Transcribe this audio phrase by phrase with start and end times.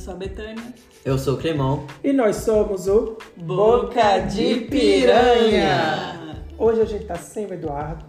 [0.00, 0.72] Sou a Betânia.
[1.04, 1.86] Eu sou o Cremão.
[2.02, 6.42] E nós somos o Boca de Piranha.
[6.56, 8.06] Hoje a gente tá sem o Eduardo,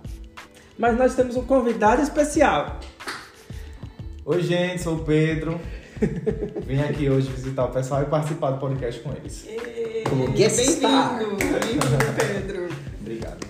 [0.78, 2.80] mas nós temos um convidado especial.
[4.24, 5.60] Oi, gente, sou o Pedro.
[6.66, 9.46] Vim aqui hoje visitar o pessoal e participar do podcast com eles.
[10.10, 11.20] Como guest star.
[11.20, 11.86] Bem-vindo,
[12.16, 12.70] Pedro.
[13.02, 13.46] Obrigado.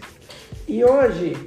[0.67, 1.37] E hoje,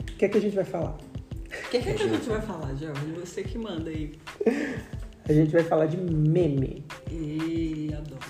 [0.00, 0.96] o que é que a gente vai falar?
[0.96, 3.12] O que, que, é que a gente vai falar, Jorge?
[3.20, 4.18] Você que manda aí.
[5.28, 6.84] A gente vai falar de meme.
[7.10, 8.20] E adoro.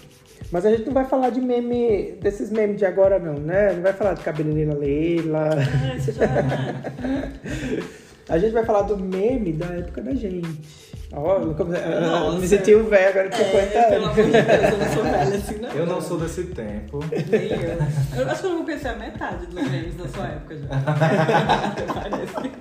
[0.50, 3.72] Mas a gente não vai falar de meme, desses memes de agora não, né?
[3.74, 5.50] Não vai falar de cabeleira Leila.
[6.20, 6.58] Ah.
[8.28, 10.87] A gente vai falar do meme da época da gente.
[11.12, 12.38] Ó, come- eu Nossa.
[12.38, 14.18] me senti o velho agora de 50 É, pelo anos.
[14.18, 15.70] amor de Deus, eu não sou velha assim, não.
[15.70, 17.00] Eu não sou desse tempo.
[17.30, 18.20] Nem eu.
[18.22, 20.68] Eu acho que eu não pensei a metade dos memes da sua época já.
[21.94, 22.52] Parece.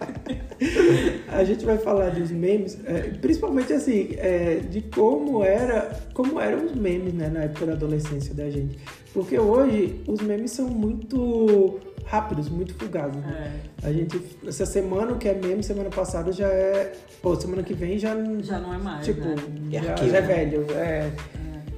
[1.28, 6.66] A gente vai falar dos memes, é, principalmente assim, é, de como era, como eram
[6.66, 8.78] os memes, né, na época da adolescência da gente.
[9.14, 13.22] Porque hoje os memes são muito rápidos, muito fugazes.
[13.22, 13.60] Né?
[13.84, 17.64] É, A gente, essa semana o que é meme, semana passada já é, pô, semana
[17.64, 19.36] que vem já, já não é mais, tipo, né?
[19.72, 20.28] É já, arquivo, já é né?
[20.28, 21.12] velho, é.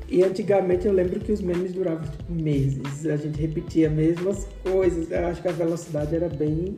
[0.07, 3.05] E antigamente eu lembro que os memes duravam tipo, meses.
[3.05, 5.11] A gente repetia as mesmas coisas.
[5.11, 6.75] Eu acho que a velocidade era bem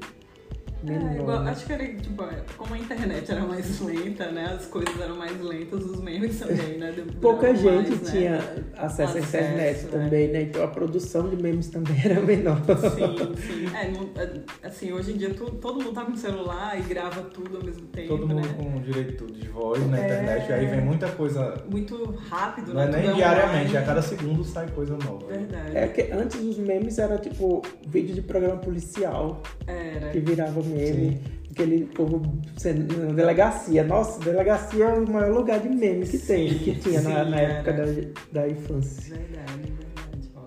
[0.83, 1.11] menor.
[1.11, 1.51] É, igual, né?
[1.51, 2.23] acho que era, tipo,
[2.57, 4.45] como a internet era mais lenta, né?
[4.57, 6.93] As coisas eram mais lentas, os memes também, né?
[7.21, 8.11] Pouca gente mais, né?
[8.11, 8.35] tinha
[8.77, 9.89] acesso, à Acesso, internet né?
[9.91, 10.41] também, né?
[10.43, 12.57] Então a produção de memes também era menor.
[12.65, 13.75] Sim, sim.
[13.75, 17.21] É, não- é, assim, hoje em dia tu- todo mundo tá com celular e grava
[17.23, 18.53] tudo ao mesmo tempo, Todo mundo né?
[18.57, 20.05] com direito de voz na É.
[20.05, 20.49] internet.
[20.49, 21.63] E aí vem muita coisa.
[21.69, 22.91] Muito rápido, Não é né?
[22.97, 25.27] nem Tudo diariamente, a cada segundo sai coisa nova.
[25.27, 25.77] Verdade.
[25.77, 30.09] É que antes os memes era tipo vídeo de programa policial Era.
[30.09, 31.19] que virava meme.
[31.51, 32.21] Aquele povo
[32.57, 33.83] sendo, na delegacia.
[33.83, 37.31] Nossa, delegacia é o maior lugar de meme que tem, Sim, que tinha na, sim,
[37.31, 39.15] na época da, da infância.
[39.15, 39.73] Verdade,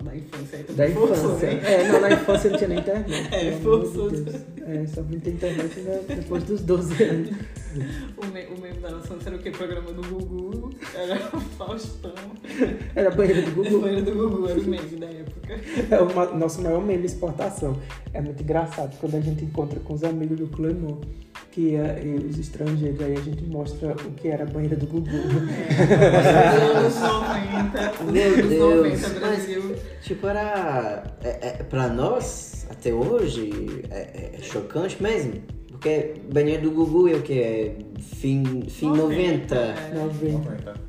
[0.05, 1.51] da infância aí Da forçou, infância.
[1.53, 1.73] né?
[1.73, 3.27] É, não, na infância não tinha nem internet.
[3.35, 4.11] É, amor de forçou.
[4.11, 4.35] Deus.
[4.65, 7.29] É, só vim ter internet né, depois dos 12 anos.
[8.15, 9.51] O, me, o meme da nossa era o quê?
[9.51, 12.13] Programa do Gugu, era o Faustão.
[12.95, 13.81] Era banheiro do Google.
[13.81, 15.59] banheiro do Gugu era o meme da época.
[15.91, 17.77] É o nosso maior meme exportação.
[18.13, 21.01] É muito engraçado quando a gente encontra com os amigos do Clemon,
[21.51, 24.85] que é, e os estrangeiros, aí a gente mostra o que era a banheira do
[24.85, 25.09] Gugu.
[25.09, 29.01] Anos 90, os Meu Deus.
[29.01, 29.75] 90 Brasil.
[30.01, 31.03] Tipo, era.
[31.23, 35.41] É, é, pra nós, até hoje, é, é chocante mesmo.
[35.69, 37.39] Porque banheiro do Gugu é o que?
[37.39, 39.55] É fim, fim 90.
[39.55, 39.93] é.
[39.93, 40.37] 90.
[40.37, 40.84] 90.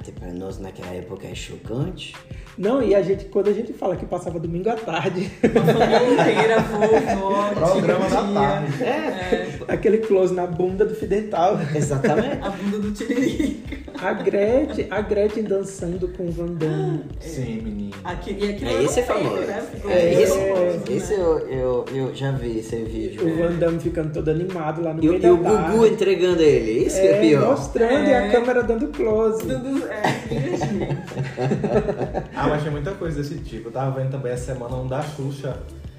[0.00, 2.14] Até pra nós naquela época é chocante.
[2.56, 7.50] Não, e a gente, quando a gente fala que passava domingo à tarde, inteira, vovó,
[7.54, 8.84] Programa da tarde.
[8.84, 11.58] é, aquele close na bunda do Fio Dental.
[11.74, 12.38] Exatamente.
[12.42, 13.77] a bunda do Tiririca.
[14.00, 17.00] A Gretchen, a Gretchen dançando com o Van Damme.
[17.20, 17.94] Sim, menino.
[18.04, 19.36] Aqui, e aquilo É, era esse é famoso.
[19.40, 19.66] né?
[19.88, 21.22] É, esse, famoso, esse né?
[21.22, 23.26] eu, eu, eu já vi esse vídeo.
[23.26, 25.36] O Van Damme ficando todo animado lá no E, o- meio e o.
[25.36, 27.48] Gugu entregando ele, isso que é pior.
[27.50, 28.30] mostrando e a É.
[28.30, 29.42] câmera dando close.
[29.42, 30.02] Tudo, é.
[32.34, 33.68] Ah, mas tem muita coisa desse tipo.
[33.68, 35.56] Eu tava vendo também essa semana um da Xuxa,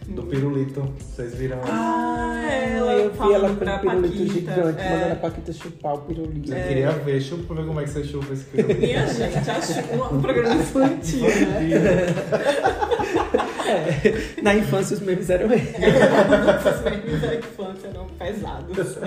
[0.10, 0.82] do Pirulito.
[0.98, 1.60] Vocês viram?
[1.64, 4.90] Ah, ela eu vi ela com pra um pirulito Paquita, gigante, é.
[4.90, 6.54] mandando a Paquita chupar o pirulito.
[6.54, 8.80] Eu queria ver, chupa pra ver como é que você chupa esse pirulito.
[8.80, 12.99] Minha gente, acho um, um programa infantil, né?
[13.70, 15.70] É, Na infância os memes eram esses.
[15.80, 18.98] Esses memes da infância eram pesados.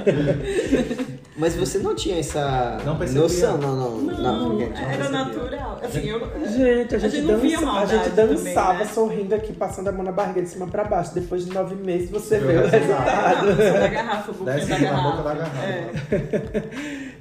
[1.36, 3.22] Mas você não tinha essa Não percebia.
[3.22, 3.96] noção, não, não.
[4.00, 5.10] Não, porque- era percebia.
[5.10, 5.80] natural.
[5.82, 8.92] Assim, eu, Gente, a gente, não via dança, a gente dançava também, né?
[8.92, 11.14] sorrindo aqui, passando a mão na barriga de cima pra baixo.
[11.14, 13.46] Depois de nove meses você vê o o resultado.
[13.46, 13.62] resultado.
[13.62, 15.10] É, da garrafa, a Desce da garrafa.
[15.10, 15.62] boca da garrafa.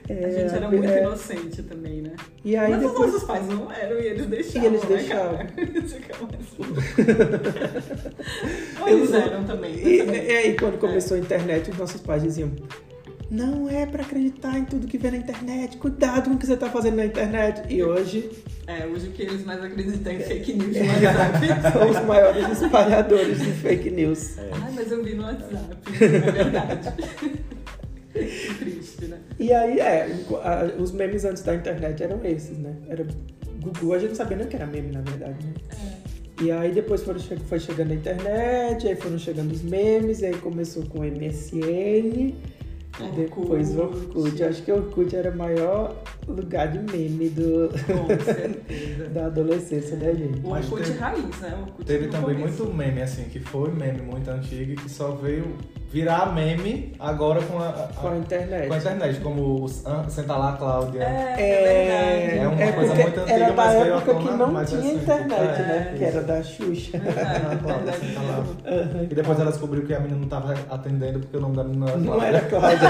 [0.09, 0.25] É.
[0.25, 0.99] A gente era muito é.
[1.01, 2.00] inocente também?
[2.43, 2.99] E aí Mas depois.
[2.99, 4.63] os nossos pais não eram e eles deixavam.
[4.63, 5.37] E eles né, deixavam.
[5.37, 5.53] cara?
[8.87, 9.75] Eles eram também.
[9.75, 12.51] E, e aí, quando começou a internet, os nossos pais diziam:
[13.29, 16.57] Não é pra acreditar em tudo que vê na internet, cuidado com o que você
[16.57, 17.61] tá fazendo na internet.
[17.71, 18.29] E hoje
[18.67, 21.47] É, hoje o que eles mais acreditam é em fake news no WhatsApp.
[21.73, 24.37] são os maiores espalhadores de fake news.
[24.39, 25.75] Ai, mas eu vi no WhatsApp.
[26.01, 26.93] É verdade.
[28.13, 29.17] Triste, né?
[29.39, 30.07] E aí, é,
[30.43, 32.73] a- os memes antes da internet eram esses, né?
[32.89, 33.05] Era
[33.61, 35.53] Google, a gente não sabia nem o que era meme, na verdade, né?
[36.41, 40.83] E aí depois foram, foi chegando a internet, aí foram chegando os memes, aí começou
[40.87, 41.05] com o
[42.99, 44.41] MSN, Depois o Orkut.
[44.41, 45.95] Eu acho que o Orkut era o maior
[46.27, 47.69] lugar de meme do,
[49.13, 50.39] da adolescência da gente.
[50.45, 51.53] O Orkut teve- raiz, né?
[51.57, 52.63] O Orkut Teve também começo.
[52.63, 55.55] muito meme, assim, que foi meme muito antigo e que só veio
[55.89, 58.67] virar meme agora com a, a- Com a internet.
[58.69, 61.01] com a internet, como o Senta lá, Cláudia.
[61.03, 62.37] É, É, é.
[62.37, 64.69] É uma é coisa muito antiga, era da mas veio à época que não mais
[64.69, 65.87] tinha internet, É, né?
[65.89, 65.97] isso.
[65.97, 66.97] Que era da Xuxa.
[66.97, 68.45] Ah, Cláudia, senta lá.
[69.03, 71.89] E depois ela descobriu que a menina não tava atendendo porque o nome da menina
[71.89, 72.27] era Não Cláudia.
[72.27, 72.80] era Cláudia.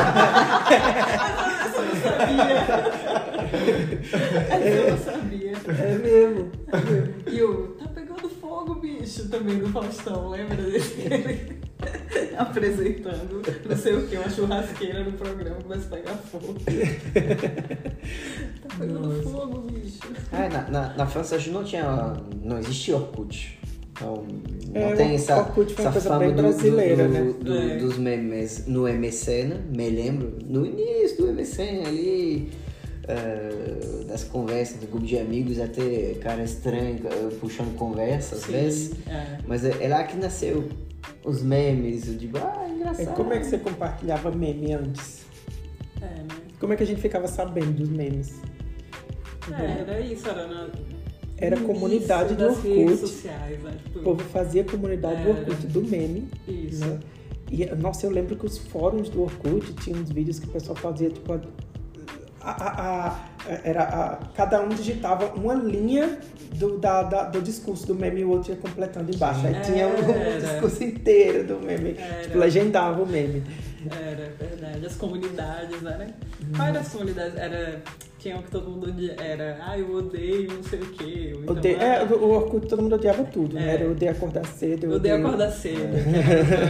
[1.61, 2.57] Essa eu não sabia.
[4.65, 5.51] Eu não sabia.
[5.67, 6.51] É mesmo.
[7.27, 11.61] E o Tá pegando fogo, bicho, também do Faustão, lembra dele?
[12.37, 16.53] Apresentando, não sei o que, uma churrasqueira no programa começa a pegar fogo.
[16.53, 16.61] tá
[18.77, 19.23] pegando Nossa.
[19.29, 19.97] fogo, bicho.
[20.31, 22.13] Ah, na, na, na França a gente não tinha.
[22.41, 23.59] não existia Orkut.
[23.91, 24.25] Então
[24.73, 25.33] não É, tem essa,
[25.77, 27.33] essa fama do, brasileira, do- né?
[27.39, 27.77] do- É.
[27.77, 32.51] dos memes no MSN, me lembro, no início do MSN ali,
[33.07, 38.91] eh, das conversas do grupo de amigos, até cara estranho eh, puxando conversa às vezes.
[39.07, 39.39] É.
[39.45, 40.69] Mas é, é lá que nasceu
[41.25, 43.15] os memes, eu digo, ah, É, engraçado.
[43.15, 45.21] Como é que você compartilhava meme antes?
[46.01, 46.27] É, né?
[46.59, 48.35] Como é que a gente ficava sabendo dos memes?
[49.51, 50.69] É, era isso, era na.
[51.41, 52.97] Era comunidade do Orkut.
[52.97, 53.71] sociais, né?
[53.83, 55.39] Tipo, O povo fazia comunidade do Era.
[55.39, 56.27] Orkut, do meme.
[56.47, 56.85] Isso.
[56.85, 56.99] Né?
[57.49, 60.75] E, nossa, eu lembro que os fóruns do Orkut tinham uns vídeos que o pessoal
[60.77, 61.39] fazia, tipo, a,
[62.41, 63.29] a- a-
[63.63, 66.17] era cada um digitava uma linha
[66.55, 69.45] do, da- da- do discurso do meme e o outro ia completando embaixo.
[69.45, 70.39] Aí tinha o, o Era.
[70.41, 72.21] discurso inteiro do meme, Era.
[72.23, 73.43] tipo, legendava o meme.
[73.89, 74.85] Era verdade.
[74.85, 76.13] As comunidades, né?
[76.55, 77.35] Qual era as comunidades?
[77.37, 77.81] Era.
[78.21, 81.33] Tinha um que todo mundo odia- era, ah, eu odeio não sei o quê.
[81.41, 83.67] então, Ode- ah, é, o Orkut todo mundo odiava tudo, né?
[83.69, 83.73] É.
[83.73, 84.83] Era eu odeio acordar cedo.
[84.85, 85.79] eu odeio odeio- acordar cedo.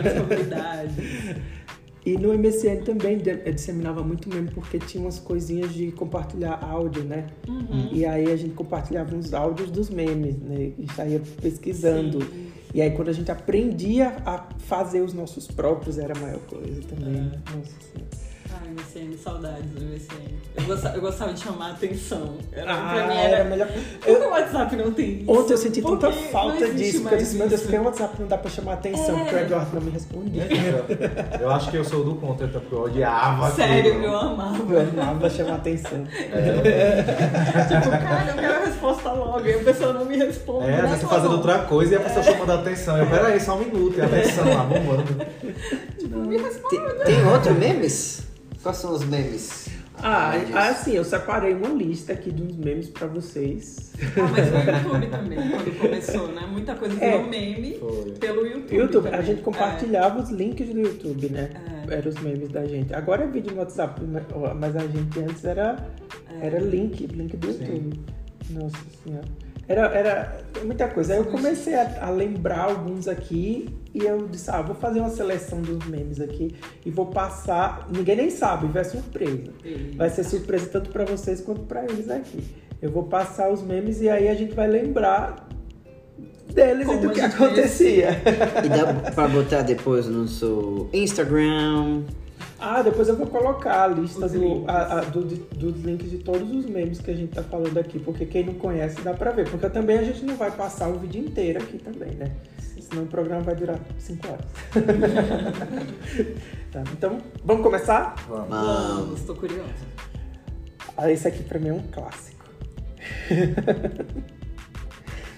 [0.06, 0.96] As comunidades.
[2.04, 3.20] E no MSN também
[3.54, 7.28] disseminava muito meme, porque tinha umas coisinhas de compartilhar áudio, né?
[7.48, 7.90] Uhum.
[7.92, 10.72] E aí a gente compartilhava uns áudios dos memes, né?
[10.80, 12.20] E saía pesquisando.
[12.24, 12.48] Sim.
[12.74, 16.82] E aí quando a gente aprendia a fazer os nossos próprios, era a maior coisa
[16.90, 17.18] também.
[17.18, 17.56] É.
[17.56, 18.21] Nossa Senhora.
[18.72, 20.42] MSN, saudades do MSN.
[20.56, 22.36] Eu gostava, eu gostava de chamar a atenção.
[22.52, 23.44] Era, pra Ah, mim era era.
[23.50, 23.68] melhor.
[23.68, 25.32] Por que o WhatsApp não tem isso?
[25.32, 28.16] Ontem eu senti tanta que não falta disso, porque eu disse, meu Deus, o WhatsApp
[28.20, 29.24] não dá pra chamar atenção, É.
[29.24, 30.48] porque o Eduardo não me respondia.
[31.40, 34.06] Eu acho que eu sou do contra, então, porque eu odiava Sério, aquilo.
[34.06, 34.74] eu amava.
[34.74, 36.04] Eu amava chamar atenção.
[36.06, 39.46] tipo, cara, eu quero a resposta logo.
[39.46, 40.70] E a pessoa não me responde.
[40.70, 42.98] É, você fazendo outra coisa e a pessoa chamando a atenção.
[42.98, 45.04] Eu, peraí, só um minuto, e a atenção lá, vambora.
[46.70, 48.24] Tem, tem outro memes?
[48.62, 49.70] Quais são os memes?
[50.04, 50.32] Ah,
[50.70, 53.92] assim, eu separei uma lista aqui de uns memes pra vocês.
[54.18, 56.48] Ah, mas no YouTube também, quando começou, né?
[56.52, 57.12] Muita coisa É.
[57.12, 58.12] virou meme Foi.
[58.20, 58.76] pelo YouTube.
[58.76, 61.50] YouTube, a gente compartilhava os links do YouTube, né?
[61.88, 61.96] É.
[61.98, 62.94] Eram os memes da gente.
[62.96, 64.02] Agora é vídeo no WhatsApp,
[64.60, 65.88] mas a gente antes era,
[66.40, 66.48] É.
[66.48, 67.60] era link, link do Sim.
[67.66, 68.00] YouTube.
[68.52, 69.28] Nossa senhora.
[69.72, 71.14] Era, era muita coisa.
[71.14, 75.10] Aí eu comecei a, a lembrar alguns aqui e eu disse, ah, vou fazer uma
[75.10, 77.88] seleção dos memes aqui e vou passar.
[77.96, 79.52] Ninguém nem sabe, vai surpresa.
[79.64, 82.44] E- Vai ser surpresa tanto pra vocês quanto pra eles aqui.
[82.82, 85.48] Eu vou passar os memes e aí a gente vai lembrar
[86.54, 88.10] deles Como e do que acontecia.
[88.64, 92.02] E dá pra botar depois no seu Instagram.
[92.64, 96.12] Ah, depois eu vou colocar a lista Os do, a- a- do- de- dos links
[96.12, 99.14] de todos os memes que a gente tá falando aqui, porque quem não conhece dá
[99.16, 99.50] pra ver.
[99.50, 102.32] Porque também a gente não vai passar o vídeo inteiro aqui também, né?
[102.80, 104.46] Senão o programa vai durar 5 horas.
[106.72, 108.16] Tá, então, vamos começar?
[108.30, 108.48] Vamos.
[108.50, 109.68] Vamos, tô curiosa.
[110.96, 112.46] Ah, esse aqui pra mim é um clássico.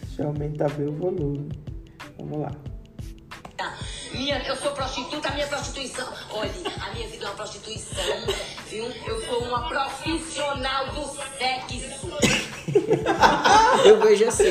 [0.03, 1.49] Deixa eu aumentar bem o volume.
[2.19, 2.51] Vamos lá.
[4.13, 6.07] Minha, eu sou prostituta, a minha prostituição.
[6.29, 6.51] Olha,
[6.81, 8.03] a minha vida é uma prostituição,
[8.69, 8.85] viu?
[9.07, 11.01] Eu sou uma profissional do
[11.37, 12.13] sexo.
[13.85, 14.49] Eu vejo assim,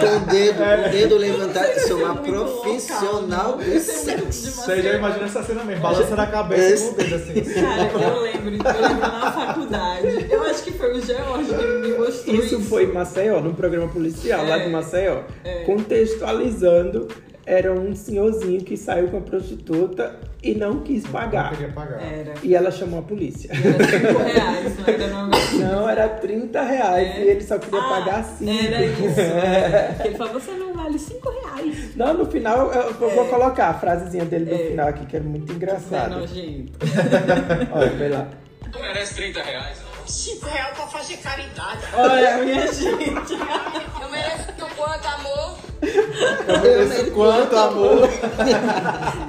[0.00, 3.62] com o dedo, o dedo levantado, eu sou uma Muito profissional do?
[3.62, 4.50] Isso é sexo.
[4.52, 7.34] Você já imagina essa cena mesmo, balançando a cabeça com o dedo assim.
[7.54, 10.26] Cara, eu lembro, eu lembro na faculdade.
[10.30, 12.56] Eu acho que foi o George que me mostrou isso.
[12.56, 14.64] Isso foi em Maceió, num programa policial lá É.
[14.64, 15.22] de Maceió.
[15.44, 15.64] É.
[15.64, 17.08] Contextualizando,
[17.50, 21.50] era um senhorzinho que saiu com a prostituta e não quis Não pagar.
[21.50, 22.00] queria pagar.
[22.02, 22.34] Era.
[22.42, 23.50] E ela chamou a polícia.
[23.50, 25.28] Era 5 reais, não era não.
[25.58, 27.20] Não, era 30 reais É.
[27.20, 28.50] e ele só queria Ah, pagar 5.
[28.50, 29.20] Era isso.
[29.20, 29.96] É.
[30.04, 31.96] Ele falou, você não vale 5 reais.
[31.96, 33.28] Não, no final eu, eu vou É.
[33.28, 34.68] colocar a frasezinha dele no É.
[34.68, 36.18] final aqui, que é muito é engraçado.
[36.20, 36.72] nojento.
[37.72, 38.28] Olha, vai lá.
[38.70, 39.78] Tu merece 30 reais.
[40.08, 41.80] 5 reais pra fazer caridade.
[41.94, 43.32] Olha, minha gente.
[43.32, 45.58] Eu mereço o quanto, amor?
[45.82, 48.08] Eu mereço quanto amor.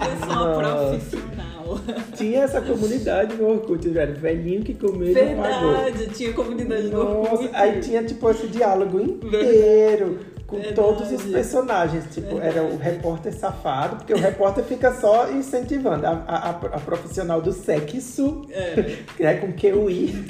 [0.09, 1.79] Eu sou uma profissional.
[2.15, 4.15] tinha essa comunidade no Orkut, velho.
[4.15, 5.83] Velhinho que comeu e não pagou.
[5.83, 7.43] Verdade, tinha comunidade do Orkut.
[7.43, 10.75] Nossa, aí tinha tipo esse diálogo inteiro com Verdade.
[10.75, 12.05] todos os personagens.
[12.13, 16.79] Tipo, era o repórter safado, porque o repórter fica só incentivando a, a, a- a
[16.79, 18.97] profissional do sexo, É.
[19.19, 20.25] né, com QI.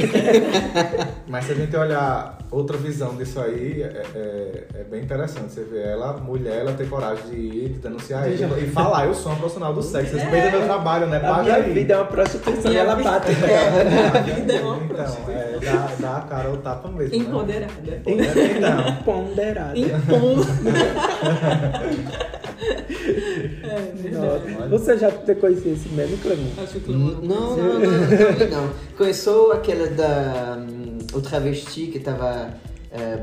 [1.28, 5.52] Mas se a gente olhar outra visão disso aí, é, é- é bem interessante.
[5.54, 9.14] Você vê ela, mulher, ela ter coragem de ir, de denunciar ele e falar, eu
[9.14, 11.18] sou uma profissional do sexo, respeita meu trabalho, né?
[11.18, 11.74] A Paga minha aí.
[11.74, 15.34] vida é uma prostituição e ela bate É, a vida é uma Então, prostituição.
[15.34, 17.18] é, dá, dá a cara ou tapa mesmo.
[17.18, 17.24] né?
[17.26, 17.72] Empoderada.
[18.06, 19.78] Então, ponderada.
[19.78, 20.36] Impom.
[20.36, 20.50] Nossa.
[24.70, 26.60] Você já te conhecia esse meme, Clemente?
[26.62, 27.22] Acho que Não, não.
[27.22, 28.70] não, não, não, não.
[28.98, 30.58] Conheceu aquela da.
[31.14, 32.50] O travesti que estava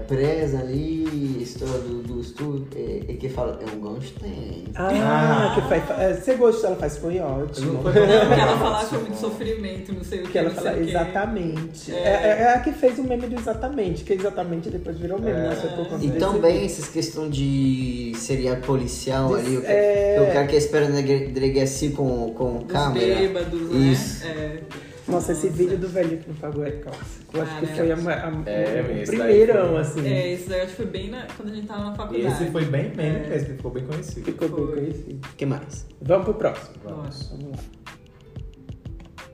[0.07, 4.63] presa ali, história do, do estúdio, e, e que fala, eu gostei.
[4.77, 6.01] Ah, que faz.
[6.01, 7.83] é, Você gostou, ela faz, foi ótimo.
[7.83, 10.31] Não ela falava sobre sofrimento, não sei o que.
[10.33, 11.93] Que ela fala exatamente.
[11.93, 11.97] É.
[11.99, 12.37] É.
[12.43, 15.49] é a que fez o meme do exatamente, que exatamente depois virou meme, É.
[15.49, 15.57] né?
[15.57, 16.67] Foi por conta E também vídeo.
[16.67, 20.29] essas questões de serial policial Des- ali, o, é.
[20.29, 23.17] o cara que espera na dele- delegacia com, com câmera.
[23.17, 23.79] bêbados, né?
[23.93, 24.25] Isso.
[24.27, 24.59] É.
[25.09, 27.21] Nossa, esse vídeo do velho que não pagou é calça.
[27.33, 30.07] Eu acho que foi a, a, É, o esse daí primeirão, foi- assim.
[30.09, 32.27] É, esse daí eu acho que foi bem na, quando a gente tava na faculdade.
[32.43, 33.29] esse foi bem meme É.
[33.29, 34.25] mesmo, ficou bem conhecido.
[34.25, 34.77] Ficou bem Foi.
[34.77, 35.29] conhecido.
[35.29, 35.87] O que mais?
[36.03, 36.75] Vamos pro próximo.
[36.85, 37.37] Nossa.
[37.37, 37.65] Vamos lá.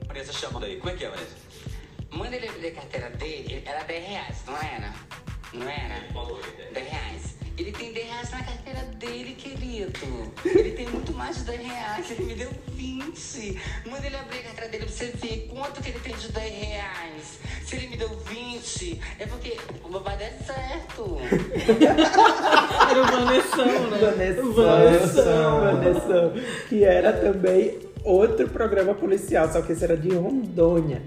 [0.07, 0.77] Vanessa chamando aí.
[0.77, 1.35] Como é que é, Vanessa?
[2.11, 4.93] Manda ele abrir a carteira dele, era 10 reais, não era?
[5.53, 5.95] Não era?
[6.71, 7.35] 10 reais.
[7.55, 10.33] Ele tem 10 reais na carteira dele, querido.
[10.43, 13.61] Ele tem muito mais de 10 reais, ele me deu 20.
[13.85, 16.53] Manda ele abrir a carteira dele pra você ver quanto que ele tem de 10
[16.53, 17.39] reais.
[17.63, 21.17] Se ele me deu 20, é porque o babado é certo.
[22.89, 23.97] Era o Vanessão, né?
[23.99, 24.41] Vanessa.
[24.41, 25.59] O Vanessão.
[25.61, 26.33] Vanessa.
[26.69, 31.03] Que era também outro programa policial, só que esse era de Rondônia.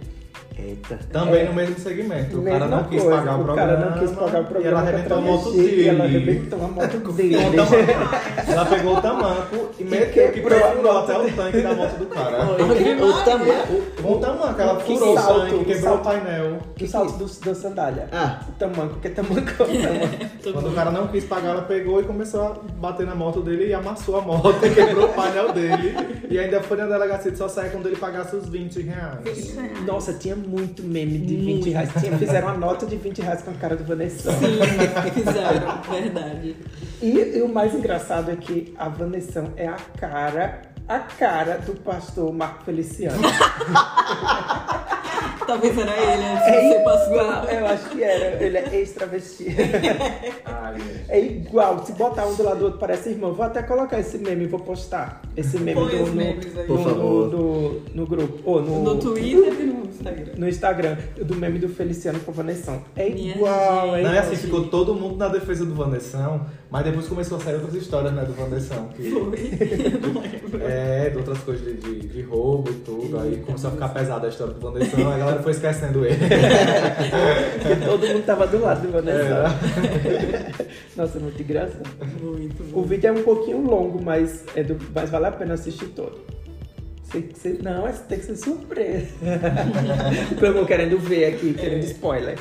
[0.58, 0.98] Eita.
[1.12, 1.44] Também É.
[1.44, 2.38] no mesmo segmento.
[2.40, 3.72] O cara não quis coisa, pagar o o programa.
[3.76, 4.64] cara não quis pagar o programa.
[4.64, 5.82] E ela arrebentou a moto dele.
[5.82, 7.36] E ela arrebentou a moto dele.
[7.36, 8.52] Com o tamanco.
[8.52, 11.98] Ela pegou o tamanco e meteu que quebrou a perfurou até o tanque da moto
[11.98, 12.44] do cara.
[12.46, 13.66] O tamanho.
[14.02, 16.58] Com o tamanco, ela Que furou o tanque, que quebrou o painel.
[16.74, 18.08] Que salto do, da sandália.
[18.12, 18.40] Ah.
[18.48, 19.52] O tamanco, que é tamanco.
[20.52, 23.66] Quando o cara não quis pagar, ela pegou e começou a bater na moto dele
[23.68, 25.94] e amassou a moto e quebrou o painel dele.
[26.30, 29.54] E ainda foi na delegacia de só sair quando ele pagasse os 20 reais.
[29.86, 31.90] Nossa, tinha muito meme de 20 reais.
[31.98, 34.32] Tinha, fizeram uma nota de 20 reais com a cara do Vanessa.
[34.32, 34.58] Sim,
[35.12, 36.56] fizeram, verdade.
[37.02, 41.74] E, e o mais engraçado é que a Vanessa é a cara, a cara do
[41.74, 43.22] pastor Marco Feliciano.
[45.46, 47.52] Talvez era ele antes de É ser igual, pastor.
[47.54, 48.42] eu acho que era.
[48.44, 49.46] Ele é ex-travesti.
[51.08, 53.32] É igual, se botar um do lado do outro parece irmão.
[53.32, 55.22] Vou até colocar esse meme e vou postar.
[55.36, 56.68] Esse meme Põe do, os no, memes aí.
[56.68, 58.38] no, no, no grupo.
[58.44, 60.32] Ou no, No Twitter e no Instagram.
[60.36, 62.80] no Instagram, do meme do Feliciano com a Vanessa.
[62.96, 64.04] É igual, é gente.
[64.04, 64.18] Não, é igual.
[64.32, 68.12] assim, ficou todo mundo na defesa do Vanessão, mas depois começou a sair outras histórias,
[68.12, 68.88] né, do Vanessão.
[68.88, 69.20] Que, Foi.
[69.22, 69.30] Não
[70.20, 70.60] lembro.
[70.62, 73.18] é, de outras coisas de, de, de roubo e tudo.
[73.20, 76.16] Aí começou a ficar pesada a história do Vanessão, a galera foi esquecendo ele.
[76.18, 79.46] Porque todo mundo tava do lado do Vanessa.
[80.60, 80.66] É.
[80.96, 81.82] Nossa, muito engraçado.
[82.20, 82.82] Muito O bom.
[82.82, 86.18] vídeo é um pouquinho longo, mas, é do, mas vale a pena assistir todo.
[87.04, 89.06] Você- não, tem que ser surpresa.
[90.40, 92.36] Como eu querendo ver aqui, querendo spoiler.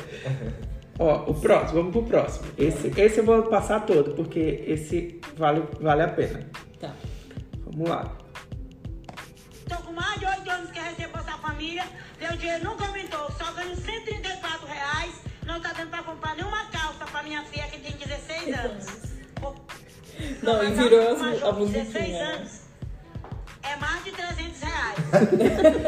[0.98, 2.46] Ó, o próximo, vamos pro próximo.
[2.56, 6.48] Esse, esse eu vou passar todo, porque esse vale, vale a pena.
[6.80, 6.92] Tá.
[7.66, 8.16] Vamos lá.
[9.68, 11.84] Tô com mais de oito anos que recebo Bolsa Família.
[12.20, 13.30] Meu dinheiro nunca aumentou.
[13.32, 15.14] Só ganho 134 reais.
[15.44, 18.86] Não tá dando pra comprar nenhuma calça pra minha filha que tem 16 anos.
[20.42, 22.24] Não, e virou a de 16 musiquinha.
[22.24, 22.65] anos.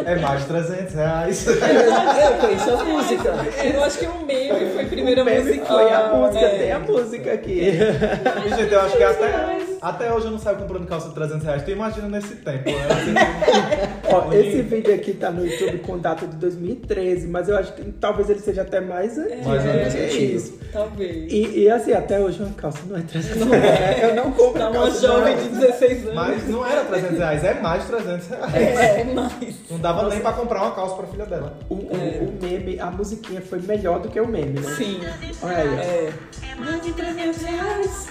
[0.05, 1.47] É mais de 300 reais.
[1.47, 3.35] Eu conheço a música.
[3.65, 5.67] Eu acho que o meme foi a primeira meme música.
[5.67, 6.59] foi a música, é.
[6.59, 7.61] tem a música aqui.
[7.61, 11.45] E, gente, eu acho que até, até hoje eu não saio comprando calça de 300
[11.45, 11.63] reais.
[11.63, 12.71] Tu imagina nesse tempo.
[12.71, 13.99] né?
[14.11, 17.83] Ó, esse vídeo aqui tá no YouTube com data de 2013, mas eu acho que
[17.93, 19.49] talvez ele seja até mais antigo.
[19.49, 20.37] Mais antigo.
[20.37, 20.59] isso.
[20.73, 21.33] Talvez.
[21.33, 24.03] E, e assim, até hoje uma calça não é 300 reais.
[24.03, 25.43] Eu não compro uma calça jovem não.
[25.43, 26.15] de 16 anos.
[26.15, 28.55] mas não era 300 reais, é mais de 300 reais.
[28.55, 29.57] É, mais.
[29.71, 31.59] Não dava nem pra comprar uma calça pra filha dela.
[31.69, 34.75] O, o, o meme, a musiquinha foi melhor do que o meme, né?
[34.77, 35.01] Sim.
[35.01, 35.79] 300 Olha aí.
[35.79, 36.13] É.
[36.53, 38.07] É mais de 300 reais.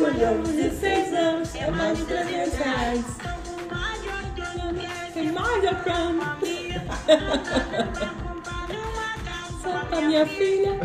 [0.00, 1.54] Olha, 16 anos.
[1.54, 3.04] É mais de 300 reais.
[5.40, 6.40] Mais mais
[8.68, 10.78] nenhuma calça Pra minha filha.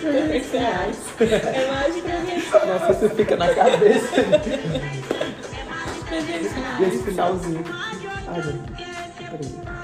[0.00, 0.96] 300 reais.
[1.20, 2.80] É mais de 300 reais.
[2.80, 4.16] Nossa, isso fica na cabeça.
[4.16, 6.80] É mais de 300 reais.
[6.80, 7.64] E esse finalzinho.
[7.68, 9.77] Mais Ai, meu Quer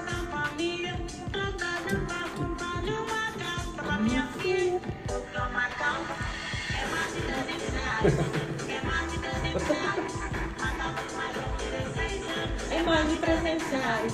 [13.02, 14.12] de 300 reais.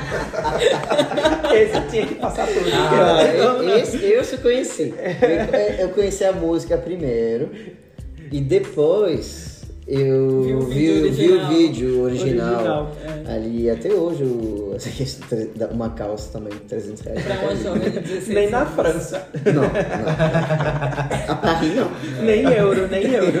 [1.54, 4.94] Esse tinha que passar por Ah, Então, e- esse eu só conheci.
[5.78, 7.50] Eu, eu conheci a música primeiro
[8.30, 9.49] e depois
[9.90, 11.48] eu Vi o vi, vídeo vi o original.
[11.52, 12.54] vídeo original.
[12.54, 12.92] Original,
[13.28, 14.76] Ali até hoje o,
[15.72, 17.22] uma calça também, 300 reais.
[17.24, 18.66] Pra uma jovem de 16 Nem na.
[18.66, 19.26] França.
[19.46, 19.70] Não, não.
[21.28, 21.90] A Paris não.
[22.24, 23.38] Nem euro, nem euro.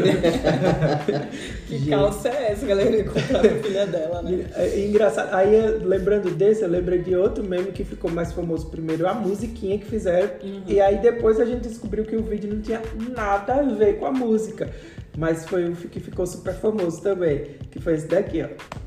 [1.70, 2.90] Que calça é essa, galera?
[2.96, 4.44] Ia comprar pra filha dela, né?
[4.56, 5.32] É engraçado.
[5.32, 8.66] Aí, eu- lembrando desse, eu lembrei de outro meme que ficou mais famoso.
[8.70, 10.30] Primeiro, a musiquinha que fizeram.
[10.66, 12.82] E aí, depois a gente descobriu que o vídeo não tinha
[13.16, 14.68] nada a ver com a música.
[15.16, 17.56] Mas foi o que ficou super famoso também.
[17.70, 18.48] Que foi esse daqui, ó.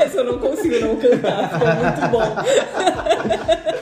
[0.00, 2.22] Essa eu não consigo não cantar, ficou muito bom.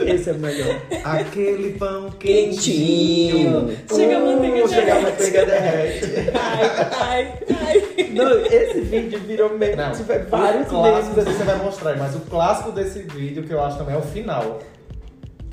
[0.06, 0.80] Esse é o melhor.
[1.04, 3.68] Aquele pão Quentinho.
[3.68, 3.78] quentinho.
[3.94, 5.10] Chega a manteiga Uh, chega a derrete.
[5.10, 6.06] manteiga derrete.
[6.38, 6.70] Ai,
[7.00, 7.32] ai,
[7.96, 8.08] ai.
[8.12, 9.76] Não, esse vídeo virou meme.
[9.76, 13.78] Não, Tiver vários memes você vai mostrar, mas o clássico desse vídeo que eu acho
[13.78, 14.60] também é o final.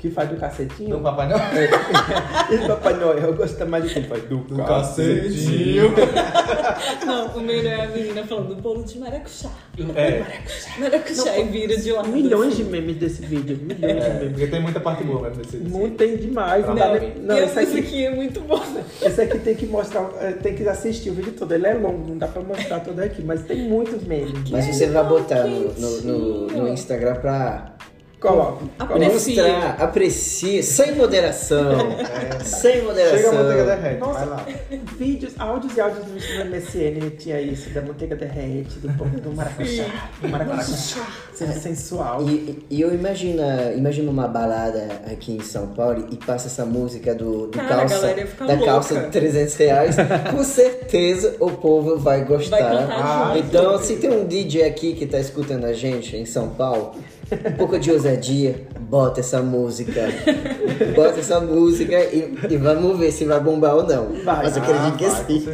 [0.00, 0.96] Que faz do cacetinho.
[0.96, 1.40] Do Papai Noel.
[2.50, 5.92] Esse Papai Noel, eu gosto mais do que faz do, Do cacetinho.
[7.06, 9.50] Não, o melhor é a menina falando bolo de maracujá.
[9.94, 10.22] É,
[10.78, 12.08] Maracujá e vira de lado.
[12.08, 13.58] Milhões de memes desse vídeo.
[13.62, 14.28] Milhões de é, memes.
[14.32, 15.70] porque tem muita parte boa mesmo desse vídeo.
[15.76, 16.66] Muito tem demais.
[16.66, 17.14] Não, Não, Não, nem...
[17.18, 18.62] não e esse aqui, musiquinha é muito boa.
[19.02, 21.52] esse aqui tem que mostrar, eh, tem que assistir o vídeo todo.
[21.52, 24.50] Ele é longo, não dá pra mostrar todo aqui, mas tem muitos memes.
[24.50, 27.72] Mas você vai botar no, no, no- no Instagram pra
[28.20, 28.66] Coloca.
[28.78, 29.36] Aprecie.
[29.36, 31.72] mostrar, aprecie, sem moderação.
[32.44, 33.18] Sem moderação.
[33.18, 34.18] Chega a manteiga derrete, Nossa.
[34.18, 34.46] vai lá.
[34.98, 39.84] Vídeos, áudios e áudios no MSN tinha isso, da manteiga derrete, do pão do maracujá.
[40.20, 41.06] Do maracujá.
[41.32, 42.22] Sendo sensual.
[42.28, 43.42] E, e eu imagino,
[43.74, 47.88] imagino uma balada aqui em São Paulo e passa essa música do, do Cara, a
[47.88, 48.64] calça, da louca.
[48.66, 49.96] calça de 300 reais.
[50.30, 52.58] Com certeza o povo vai gostar.
[52.58, 56.50] Vai Ah, então, se tem um DJ aqui que tá escutando a gente em São
[56.50, 56.92] Paulo,
[57.48, 60.02] um pouco de ousadia, bota essa música.
[60.94, 64.12] Bota essa música e, e vamos ver se vai bombar ou não.
[64.24, 64.44] Vai.
[64.44, 65.44] Mas eu acredito Ah, que vai, sim.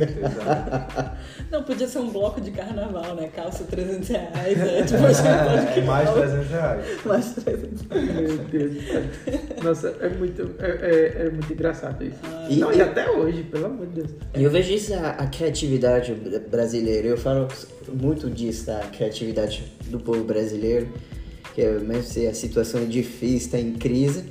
[1.51, 3.29] Não, podia ser um bloco de carnaval, né?
[3.35, 6.85] Calça 300 reais, é tipo, gente pode É mais 300 reais.
[7.05, 9.03] mais 300 Meu Deus do céu.
[9.63, 12.19] Nossa, é muito, é, é- é muito engraçado isso.
[12.49, 14.11] E- Não, e até hoje, pelo amor de Deus.
[14.35, 17.07] E eu vejo isso, a, a criatividade br- brasileira.
[17.09, 17.47] Eu falo
[17.93, 20.89] muito disso, da criatividade do povo brasileiro.
[21.57, 24.25] Que é, mesmo se a situação é difícil, tá em crise,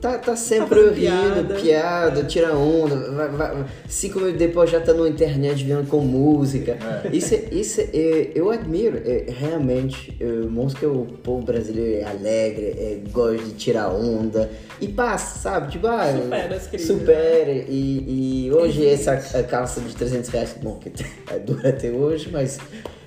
[0.00, 1.54] tá, tá sempre fazendo rindo, piada.
[1.54, 3.12] piada, tira onda.
[3.12, 6.76] Vai, vai- cinco minutos depois já tá na internet vendo com música.
[7.12, 10.16] Isso, é- isso é- eu admiro, é, realmente.
[10.20, 10.24] é,
[10.80, 14.50] que o povo brasileiro é alegre, é, gosta de tirar onda.
[14.80, 15.70] E passa, sabe?
[15.70, 17.52] Tipo, ah, Supera as crises, Supera.
[17.52, 20.90] E, e hoje essa calça de 300 reais, bom, que
[21.32, 22.58] é dura até hoje, mas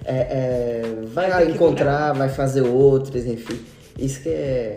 [0.06, 3.60] é, é, vai encontrar, vai fazer outras, enfim.
[3.98, 4.76] Isso que é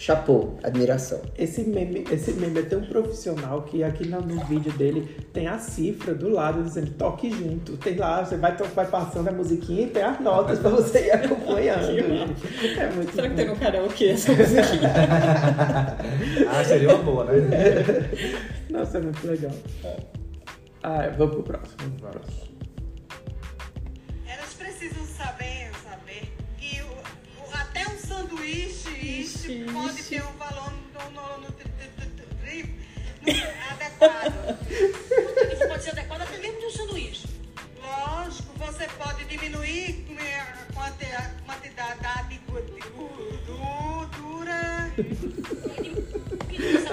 [0.00, 1.20] chapô, admiração.
[1.36, 5.58] Esse meme, esse meme é tão profissional que aqui no, no vídeo dele tem a
[5.58, 7.76] cifra do lado dizendo toque junto.
[7.76, 11.10] Tem lá, você vai, vai passando a musiquinha e tem as notas pra você ir
[11.10, 11.90] acompanhando.
[12.78, 14.90] é muito Será que tem no karaokê essa musiquinha?
[16.52, 17.32] Ah, seria uma boa, né?
[18.70, 19.52] Nossa, é muito legal.
[20.82, 21.76] Ah, vamos pro próximo.
[21.78, 22.49] Vamos pro próximo.
[24.80, 30.08] Precisam saber, saber que o- o- até um sanduíche Ixi, pode ixi.
[30.08, 30.72] ter um valor
[33.72, 34.58] adequado.
[35.52, 37.28] Isso pode ser adequado até mesmo de um sanduíche.
[37.82, 43.30] Lógico, você pode diminuir a quanti- a quantidade de gordura.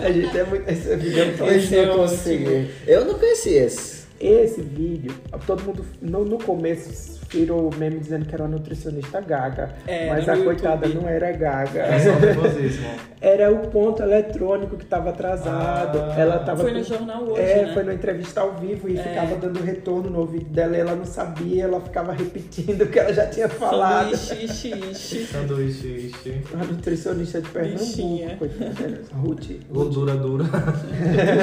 [0.06, 0.70] A gente é muito.
[0.70, 1.48] Esse vídeo é legal.
[1.72, 2.70] eu consegui.
[2.86, 4.06] Eu não conhecia esse.
[4.20, 6.90] Esse vídeo, todo mundo no, no começo
[7.30, 9.70] virou meme dizendo que era uma nutricionista gaga.
[9.88, 11.04] É, mas a coitada YouTube.
[11.04, 11.82] não era gaga.
[11.82, 12.88] É só nervosíssimo.
[13.20, 15.98] Era o ponto eletrônico que estava atrasado.
[16.00, 16.14] Ah.
[16.20, 17.74] ela tava Foi com- no jornal hoje, É, né?
[17.74, 19.02] foi na entrevista ao vivo e É.
[19.02, 23.00] ficava dando retorno no ouvido dela e ela não sabia, ela ficava repetindo o que
[23.00, 24.16] ela já tinha falado.
[24.16, 25.26] Sanduíche, ixi, ixi.
[25.26, 26.42] Sanduíche, ixi.
[26.54, 28.36] A nutricionista de Pernambuco, Bichinha.
[28.38, 29.02] coitada.
[29.16, 29.50] Ruth.
[29.72, 30.44] Gordura dura.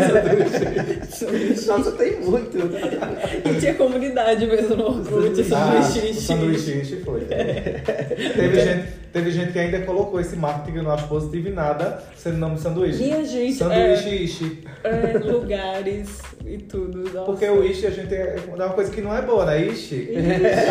[0.00, 1.66] Sanduíche.
[1.66, 2.56] Nossa, tem muito.
[2.56, 6.20] E tinha comunidade mesmo no Orkut, Ah, sanduíche, o ixi.
[6.20, 7.20] sanduíche foi.
[7.26, 11.52] Teve gente, Teve gente que ainda colocou esse marketing que eu não acho positivo em
[11.52, 13.00] nada, sendo nome de sanduíche.
[13.00, 14.58] Minha gente, sanduíche é- ishi.
[14.82, 16.08] É, lugares
[16.44, 17.04] e tudo.
[17.12, 17.24] nossa.
[17.26, 19.64] Porque o ishi a gente é é uma coisa que não é boa, né?
[19.64, 20.10] Ishi.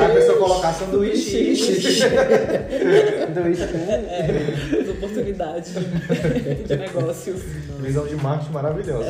[0.06, 1.80] A pessoa colocar sanduíche ishi.
[1.80, 4.06] Sanduíche, né?
[4.10, 5.74] É, as oportunidades
[6.68, 7.42] de, negócios.
[7.80, 9.08] Visão de marketing maravilhosa.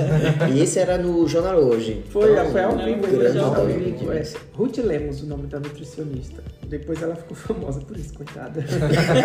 [0.54, 2.04] E esse era no Jornal Hoje.
[2.10, 3.80] Foi, Então, foi ao vivo, foi foi ao ao vivo.
[3.98, 4.12] vivo.
[4.14, 4.24] é.
[4.56, 6.44] Ruth Lemos, o nome da nutricionista.
[6.68, 8.64] Depois ela ficou famosa por isso, coitada.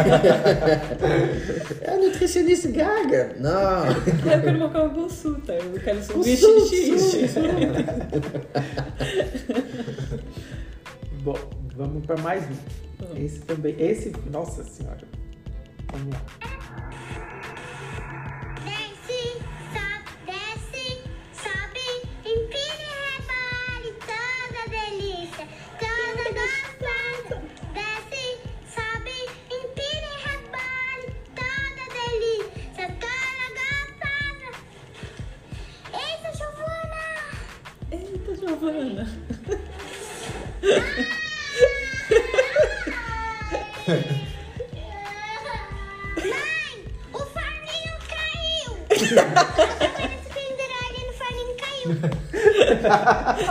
[1.81, 3.35] É a nutricionista gaga.
[3.39, 3.87] Não.
[3.87, 5.53] Eu quero marcar uma consulta.
[5.55, 6.67] Eu quero subir Consulta.
[6.67, 7.29] xixi.
[11.23, 11.39] Bom,
[11.77, 13.17] vamos para mais um.
[13.17, 15.01] Esse também, esse, nossa senhora.
[15.93, 16.23] Vamos lá.
[38.69, 39.07] Eita, Giovana.
[46.17, 48.77] Mãe, o forninho caiu!
[51.19, 52.11] Forninho.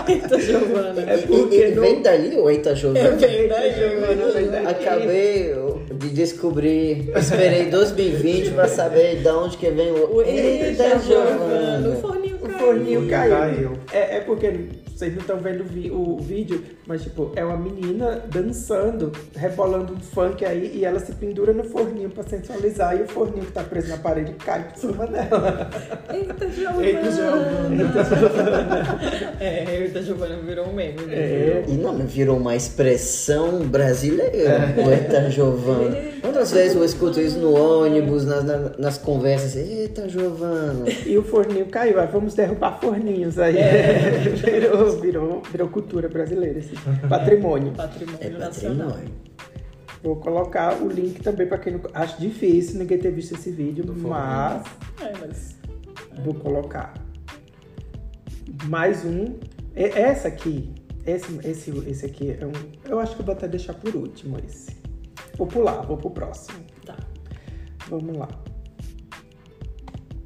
[0.08, 1.02] Eita, Giovana.
[1.12, 3.10] É porque não- vem dali ou Eita É Giovana?
[3.16, 4.70] verdade, Giovana.
[4.70, 5.54] Acabei
[5.96, 7.12] de descobrir.
[7.16, 11.80] Esperei 2020 pra saber de onde que vem o Eita, Giovana.
[11.80, 11.96] O Giovana.
[12.02, 12.60] forninho O caiu.
[12.60, 13.32] forninho caiu.
[13.38, 13.72] Caiu.
[13.92, 14.52] É, é porque
[14.98, 19.94] vocês não estão vendo o, vi- o vídeo, mas tipo, é uma menina dançando, rebolando
[19.94, 23.52] um funk aí, e ela se pendura no forninho pra sensualizar, e o forninho que
[23.52, 25.70] tá preso na parede cai por cima dela.
[26.14, 26.86] Eita, Giovana.
[26.88, 28.58] Eita, Giovana.
[29.40, 31.00] É, Eita, Giovana virou um meme.
[31.06, 31.14] né?
[31.16, 31.64] É.
[31.68, 34.74] E não, virou uma expressão brasileira.
[34.78, 35.96] O Eita Giovana.
[36.22, 39.56] Quantas vezes eu escuto isso no ônibus, nas, na- nas conversas?
[39.56, 40.86] Eita Giovana.
[41.06, 43.56] E o forninho caiu, aí vamos derrubar forninhos aí.
[44.44, 46.76] virou, virou, virou cultura brasileira, assim.
[47.10, 47.72] Patrimônio.
[47.74, 48.88] Patrimônio É nacional.
[48.92, 49.28] patrimônio.
[50.04, 51.82] Vou colocar o link também pra quem não.
[51.94, 54.64] Acho difícil ninguém ter visto esse vídeo, mas
[55.02, 55.56] É, mas...
[56.24, 56.94] vou colocar.
[58.66, 59.36] Mais um.
[59.76, 60.74] E- Essa aqui.
[61.06, 62.52] Esse, esse, esse aqui é um.
[62.90, 64.76] Eu acho que eu vou até deixar por último esse.
[65.38, 66.60] Vou pular, vou pro próximo.
[66.86, 66.98] Tá.
[67.90, 68.28] Vamos lá.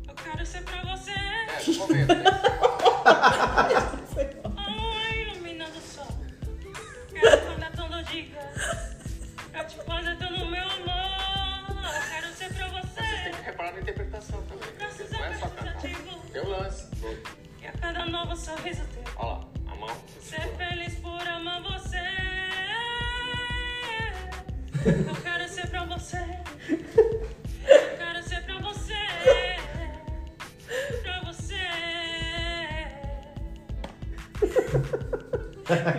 [0.08, 1.12] Eu quero ser pra você.
[1.74, 2.13] Foi bom.
[16.39, 16.88] o lance.
[17.62, 19.04] E a cada novo sorriso teu.
[19.17, 19.96] Olha lá, a mão.
[20.22, 21.98] Ser feliz por amar você.
[24.86, 26.17] Eu quero ser pra você.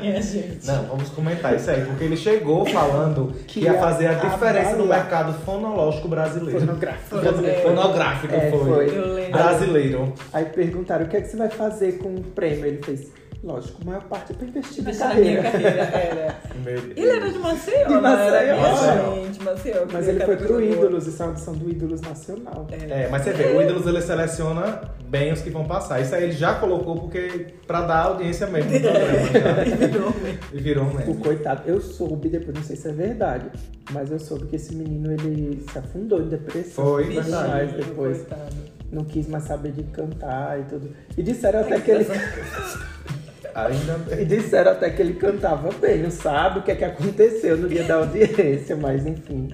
[0.01, 0.67] Minha gente.
[0.67, 4.77] Não, vamos comentar isso aí, porque ele chegou falando que, Que ia fazer a diferença
[4.77, 6.61] no mercado fonológico brasileiro.
[6.61, 7.19] Fonográfico.
[7.63, 8.59] Fonográfico É, foi.
[8.61, 8.97] foi.
[8.99, 9.33] Eu lembro.
[9.33, 10.13] Brasileiro.
[10.33, 12.67] Aí perguntaram o que, é que você vai fazer com o prêmio.
[12.67, 13.11] Ele fez,
[13.43, 15.43] lógico, a maior parte é pra investir na carreira.
[15.43, 16.37] carreira, era.
[16.65, 16.97] Meu Deus.
[16.97, 18.35] Ele era de Maceió, De Maceió.
[18.35, 19.15] era?
[19.15, 19.87] Gente, Maceió.
[19.93, 20.63] Mas ele foi pro.
[20.63, 22.67] Ídolos, isso é audição do Ídolos Nacional.
[22.71, 26.01] É, mas você vê, o Ídolos ele seleciona bem os que vão passar.
[26.01, 29.07] Isso aí ele já colocou porque pra dar audiência mesmo programa.
[29.33, 30.43] já.
[30.53, 31.15] E virou O mesmo.
[31.17, 33.47] coitado, eu soube depois, não sei se é verdade,
[33.91, 36.85] mas eu soube que esse menino ele se afundou em depressão.
[36.85, 37.49] Foi, verdade.
[37.51, 38.19] mais depois.
[38.19, 38.55] Coitado.
[38.93, 40.91] Não quis mais saber de cantar e tudo.
[41.17, 42.05] E disseram até que ele.
[43.55, 44.27] Ainda E bem.
[44.27, 47.85] disseram até que ele cantava bem, não sabe o que é que aconteceu no dia
[47.85, 49.51] da audiência, mas enfim.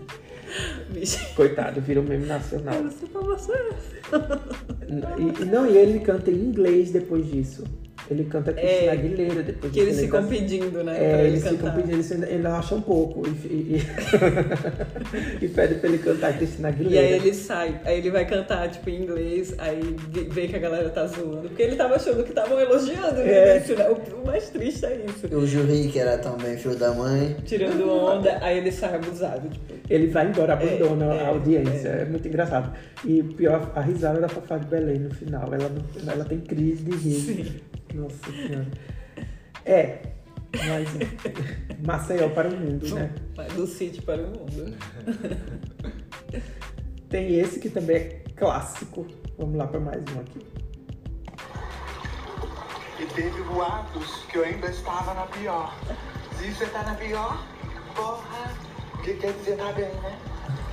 [0.91, 1.35] Bicho.
[1.35, 2.75] Coitado, virou meme nacional.
[2.77, 3.53] Eu sei pra você.
[4.89, 7.65] E, e não, e ele canta em inglês depois disso.
[8.11, 10.97] Ele canta Cristina É, Aguilera depois Que eles ele ficam pedindo, né?
[10.99, 11.75] É, ele eles ficam cantar.
[11.77, 13.23] pedindo, eles ainda, acham um pouco.
[13.29, 13.77] E, e,
[15.40, 17.07] e, e pede pra ele cantar Cristina E Aguilera.
[17.07, 19.94] aí ele sai, aí ele vai cantar, tipo, em inglês, aí
[20.31, 21.49] vê- que a galera tá zoando.
[21.49, 23.59] Porque ele tava achando que estavam elogiando no É.
[23.61, 23.88] né?
[23.90, 25.27] O, o mais triste é isso.
[25.37, 27.37] O Jurí, que era também filho da mãe.
[27.44, 29.75] Tirando onda, aí ele sai abusado, tipo.
[29.90, 31.88] Ele vai embora, abandona É, a é, audiência.
[31.88, 32.03] é.
[32.03, 32.05] É.
[32.05, 32.73] muito engraçado.
[33.05, 35.44] E pior, a risada da Fafá de Belém no final.
[35.53, 35.71] Ela,
[36.12, 37.62] ela tem crise de rir.
[37.94, 38.68] Nossa senhora.
[39.64, 40.01] É,
[40.66, 40.88] mas
[41.85, 43.12] Maceió para o mundo, né?
[43.35, 44.77] Vai do sítio para o mundo.
[47.09, 49.07] Tem esse que também é clássico.
[49.38, 50.46] Vamos lá para mais um aqui.
[53.01, 55.74] E teve boatos que eu ainda estava na pior.
[56.37, 57.46] Se você tá na pior,
[57.94, 58.53] porra,
[58.94, 60.18] o que quer dizer tá bem, né?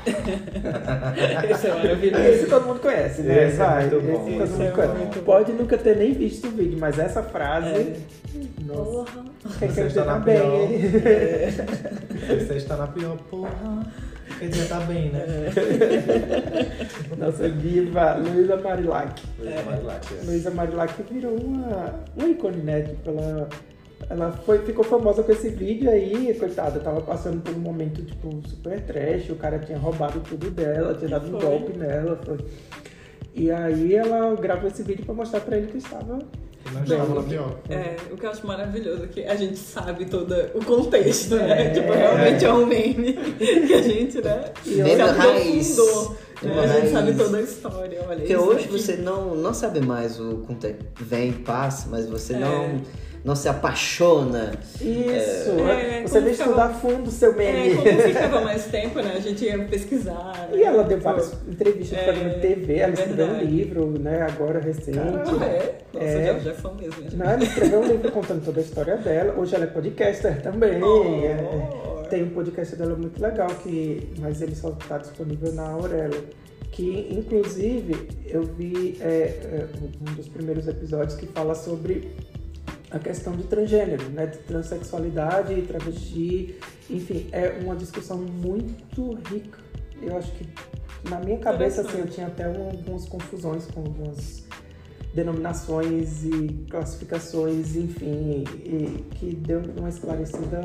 [1.51, 2.23] Esse é maravilhoso.
[2.23, 3.47] Esse todo mundo conhece, né?
[3.47, 4.27] Esse é muito bom.
[4.27, 4.97] esse todo mundo é conhece.
[4.97, 5.25] muito bom.
[5.25, 7.67] Pode nunca ter nem visto o vídeo, mas essa frase.
[7.69, 7.95] É.
[8.65, 8.81] Nossa.
[9.05, 9.25] Porra.
[9.59, 10.53] Você está na bem, pior.
[10.53, 10.79] hein?
[12.39, 13.85] Você está na pior, porra.
[14.39, 15.23] Quer dizer, tá bem, né?
[17.17, 19.21] Nossa diva, Luísa Marilac.
[19.39, 20.25] Luísa Marilac, é.
[20.25, 22.81] Luísa Marilac virou uma, uma ícone, né?
[22.81, 23.47] Tipo, ela,
[24.09, 28.29] ela foi, ficou famosa com esse vídeo aí, coitada, tava passando por um momento, tipo,
[28.47, 32.19] super trash, o cara tinha roubado tudo dela, tinha dado um golpe nela.
[32.23, 32.37] Foi.
[33.33, 36.19] E aí ela gravou esse vídeo pra mostrar pra ele que estava.
[37.27, 37.59] Pior.
[37.69, 41.67] É, o que eu acho maravilhoso é que a gente sabe todo o contexto, né?
[41.67, 41.69] É.
[41.69, 44.45] tipo, realmente é um meme que a gente, né?
[44.65, 45.79] E se Meme raiz.
[45.79, 46.17] aprofundou.
[46.41, 46.59] Né?
[46.63, 48.71] A gente sabe toda a história, olha Porque isso hoje aqui.
[48.71, 50.83] você não, não sabe mais o contexto.
[51.01, 52.39] Vem, passa, mas você É.
[52.39, 52.81] não,
[53.25, 54.51] não se apaixona.
[54.75, 54.85] Isso!
[55.59, 57.75] É, você como veio ficava- estudar a fundo o seu É, meme.
[57.77, 59.13] como ficava mais tempo, né?
[59.15, 60.49] A gente ia pesquisar.
[60.53, 60.89] E ela né?
[60.89, 64.59] deu Tipo, várias entrevistas É, para programa de TV, ela escreveu um livro, né, agora
[64.59, 64.99] recente.
[64.99, 65.75] Ah, é?
[65.93, 66.25] Nossa, É.
[66.33, 67.03] já, já é fã mesmo.
[67.15, 69.33] Não, ela escreveu um livro contando toda a história dela.
[69.39, 70.81] Hoje ela é podcaster também.
[70.83, 71.03] Oh.
[71.25, 76.23] É, tem um podcast dela muito legal, que, mas ele só está disponível na Aurelo.
[76.71, 79.65] Que, inclusive, eu vi é, é,
[80.07, 82.11] um dos primeiros episódios que fala sobre
[82.95, 84.25] a questão de transgênero, né?
[84.25, 86.55] De transexualidade, travesti.
[86.89, 89.59] Enfim, é uma discussão muito rica.
[90.01, 90.47] Eu acho que,
[91.09, 94.44] na minha cabeça, assim, eu tinha até um- algumas confusões com algumas
[95.15, 100.59] denominações e classificações, enfim, e que deu uma esclarecida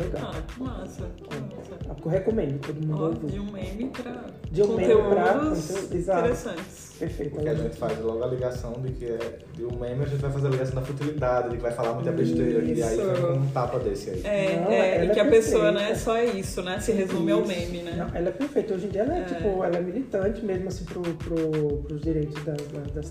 [0.00, 0.30] legal.
[0.32, 1.06] Ah, que massa.
[1.16, 1.76] que massa.
[2.04, 3.26] Eu recomendo, todo mundo Ó, ouvir.
[3.32, 6.86] de um meme pra De um meme pra conteúdos interessantes.
[6.98, 7.34] Perfeito.
[7.34, 10.20] Porque a gente faz logo a ligação de que é de um meme, a gente
[10.22, 13.32] vai fazer a ligação da futilidade, de que vai falar muita besteira, e aí fica
[13.32, 14.20] um tapa desse aí.
[14.24, 16.78] É, Não, é, e é que a pessoa, né, só é isso, né?
[16.80, 17.48] Se resume ao Isso.
[17.48, 17.94] meme, né?
[17.96, 18.74] Não, ela é perfeita.
[18.74, 19.24] Hoje em dia ela é, É.
[19.24, 21.36] tipo, ela é militante mesmo assim pro, pro,
[21.86, 22.56] pros direitos das,
[22.94, 23.10] das-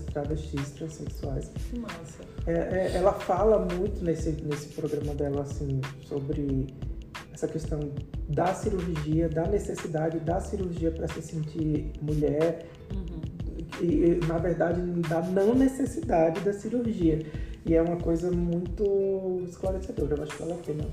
[0.86, 1.50] transexuais.
[1.70, 2.22] Que massa.
[2.46, 6.66] É, é, ela fala muito nesse, nesse programa dela, assim, sobre
[7.32, 7.80] essa questão
[8.28, 13.20] da cirurgia, da necessidade da cirurgia para se sentir mulher Uhum.
[13.82, 17.26] e, na verdade, da não necessidade da cirurgia.
[17.66, 20.14] E é uma coisa muito esclarecedora.
[20.16, 20.84] Eu acho que vale a pena.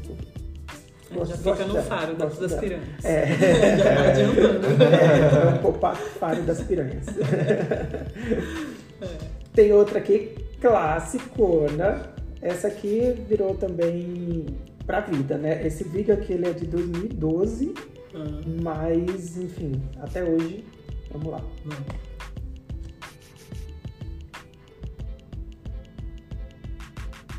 [1.12, 3.06] Já Gosto- fica gosto no dela, faro das, das piranhas.
[3.06, 3.25] É.
[3.77, 4.84] Já tá adiantando.
[4.84, 5.79] É, é um pouco
[6.19, 7.06] faro das piranhas.
[9.53, 12.13] Tem outra aqui, classicona.
[12.41, 14.45] Essa aqui virou também
[14.85, 15.65] pra vida, né?
[15.65, 17.73] Esse vídeo aqui ele é de 2012,
[18.15, 20.65] Ah, mas enfim, até hoje.
[21.11, 21.41] Vamos lá.
[21.65, 22.03] vamos.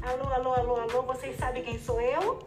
[0.02, 2.38] Alô, alô, alô, alô, vocês sabem quem sou eu?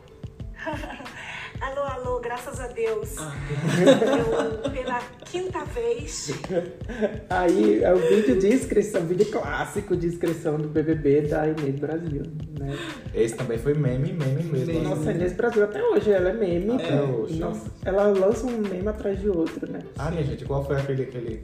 [1.62, 3.15] alô, alô, graças a Deus.
[3.17, 6.32] Eu, pela quinta vez,
[7.30, 12.23] Aí é o vídeo de inscrição, vídeo clássico de inscrição do BBB da Inês Brasil,
[12.60, 12.77] né?
[13.13, 14.73] Esse também foi meme, meme mesmo.
[14.73, 14.82] Meme.
[14.82, 16.75] Nossa, a Inês Brasil até hoje, ela é meme.
[16.75, 17.39] Até hoje.
[17.39, 19.80] Nossa, ela lança um meme atrás de outro, né?
[19.97, 21.03] Ah, minha gente, qual foi aquele.
[21.03, 21.43] aquele,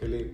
[0.00, 0.32] aquele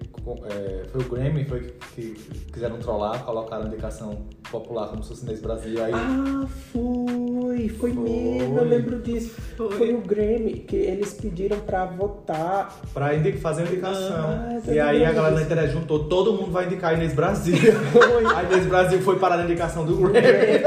[0.48, 1.60] é, foi o Grammy foi
[1.94, 4.18] que, que quiseram trollar, colocaram a indicação
[4.50, 5.82] popular como se fosse Inês Brasil.
[5.84, 8.02] Aí Ah, foi, foi, Foi.
[8.02, 9.34] mesmo, eu lembro disso.
[9.56, 9.70] Foi.
[9.76, 12.76] Foi o Grammy que eles pediram pra votar.
[12.94, 14.24] pra indi- fazer a indicação.
[14.28, 17.56] Ah, e aí a galera na internet juntou, todo mundo vai indicar Inês Brasil.
[18.36, 20.16] a Inês Brasil foi parar na indicação do Grammy.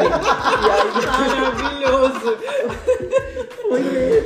[1.19, 2.37] Maravilhoso!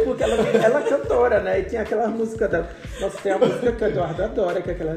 [0.06, 1.60] Porque ela, ela é cantora, né?
[1.60, 2.70] E tinha aquela música dela.
[3.00, 4.96] Nossa, tem a música que o Eduardo adora, que é aquela.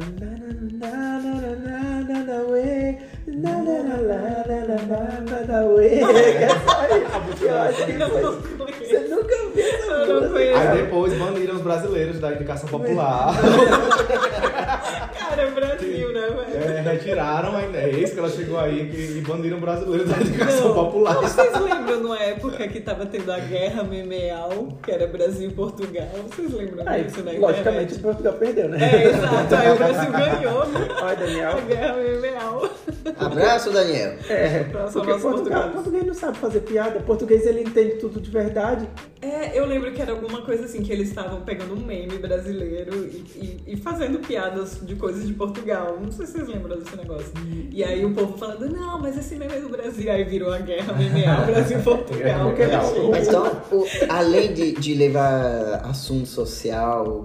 [9.57, 13.35] Aí depois baniram os brasileiros da indicação popular.
[15.19, 16.77] Cara, é Brasil, né, velho?
[16.77, 20.75] É, retiraram a Inês, que ela chegou aí que, e baniram brasileiros da indicação Não,
[20.75, 21.15] popular.
[21.17, 26.07] Vocês lembram numa época que tava tendo a guerra memeal, que era Brasil e Portugal?
[26.31, 27.37] Vocês lembram Aí, disso, né?
[27.39, 28.79] logicamente, o Portugal perdeu, né?
[28.81, 29.55] É, exato.
[29.55, 30.63] Aí o Brasil ganhou
[31.03, 31.51] Olha, Daniel.
[31.51, 32.71] a guerra memeal.
[33.19, 34.15] Abraço, Daniel.
[34.29, 35.71] É, Nossa, porque Portugal.
[35.71, 37.01] português não sabe fazer piada.
[37.01, 38.89] Português ele entende tudo de verdade.
[39.23, 43.05] É, eu lembro que era alguma coisa assim, que eles estavam pegando um meme brasileiro
[43.07, 45.99] e, e- e fazendo piadas de coisas de Portugal.
[46.03, 47.33] Não sei se vocês lembram desse negócio.
[47.71, 50.11] E aí o povo falando, não, mas esse meme é do Brasil.
[50.11, 52.53] Aí virou a guerra MMA Brasil-Portugal.
[52.81, 53.11] achei.
[53.11, 57.25] Mas então, o- além de, de levar assunto social,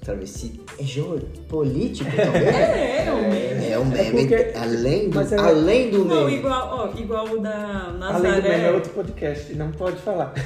[0.00, 2.42] travestis, é jogo político também?
[2.42, 3.68] É, é um meme.
[3.70, 6.36] É um meme, porque- além, do, é- além do Não, meme.
[6.38, 8.70] igual, ó, igual o da Além do meme é Nazaré.
[8.72, 10.32] outro podcast, não pode falar.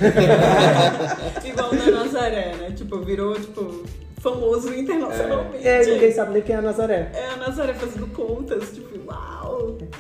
[1.45, 2.73] Igual da Nazaré, né?
[2.77, 3.85] Tipo, virou, tipo,
[4.21, 5.67] famoso internacionalmente.
[5.67, 7.11] É, ninguém sabe nem quem é a Nazaré.
[7.15, 9.38] É a Nazaré fazendo contas, tipo, uau,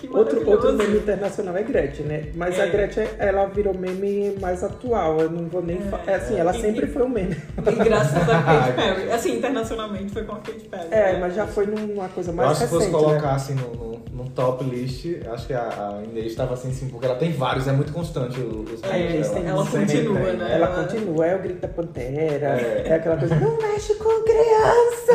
[0.00, 2.24] que Outro, outro meme internacional é Gretchen, né?
[2.34, 2.62] Mas É.
[2.62, 5.20] a Gretchen, ela virou meme mais atual.
[5.20, 6.02] Eu não vou nem falar.
[6.06, 7.36] É assim, ela E- sempre e- foi um meme.
[7.58, 9.10] E graças a Katy Perry.
[9.12, 10.88] Assim, internacionalmente foi com a Katy Perry.
[10.90, 11.18] É, né?
[11.20, 12.92] mas já foi numa coisa Eu mais acho que se recente.
[12.92, 13.34] fosse colocar né?
[13.34, 15.60] assim no, no, no top list, acho que a,
[15.98, 18.88] a Inês estava assim, sim, porque ela tem vários, é muito constante os É,
[19.22, 20.54] tem ela sempre continua, tem, né?
[20.54, 22.84] Ela Ela- continua, é o grito da pantera, É.
[22.86, 25.08] é, aquela coisa, não mexe com criança!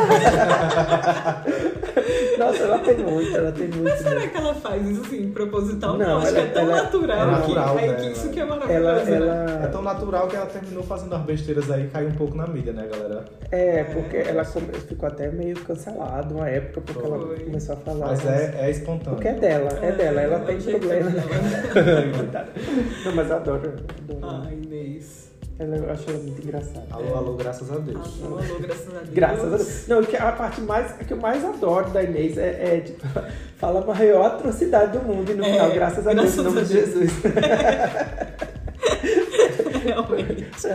[2.38, 3.82] Nossa, ela tem muito, ela tem muito.
[3.84, 4.30] Mas será mesmo.
[4.30, 5.96] que ela faz isso assim, proposital?
[5.98, 7.18] Não, Não, acho ela- que é tão ela- natural.
[7.18, 8.00] é natural que, aí dela.
[8.00, 9.10] que isso que é Ela, maravilhoso.
[9.10, 9.16] né?
[9.16, 12.36] ela, É tão natural que ela terminou fazendo as besteiras aí e caiu um pouco
[12.36, 13.24] na mídia, né, galera?
[13.50, 17.36] é, porque ela come- ficou até meio cancelada uma época, porque ela Foi.
[17.40, 18.06] começou a falar.
[18.08, 19.14] Mas é, é espontâneo.
[19.16, 21.10] Porque é dela, é, dela, ela tem problema.
[23.04, 23.72] Não, mas eu adoro.
[24.08, 24.42] adoro.
[24.46, 25.24] Ai, Inês.
[25.56, 26.84] Ela, eu acho ela muito engraçada.
[26.90, 28.20] Alô, alô, graças a Deus.
[28.24, 29.08] Alô, alô, graças a Deus.
[29.14, 29.86] Graças a Deus.
[29.88, 33.06] Não, que a parte mais, que eu mais adoro da Inês é, é tipo,
[33.56, 36.42] fala a maior atrocidade do mundo e no É, final, graças a Deus, graças em
[36.42, 36.88] nome a de Deus.
[36.88, 37.12] Jesus.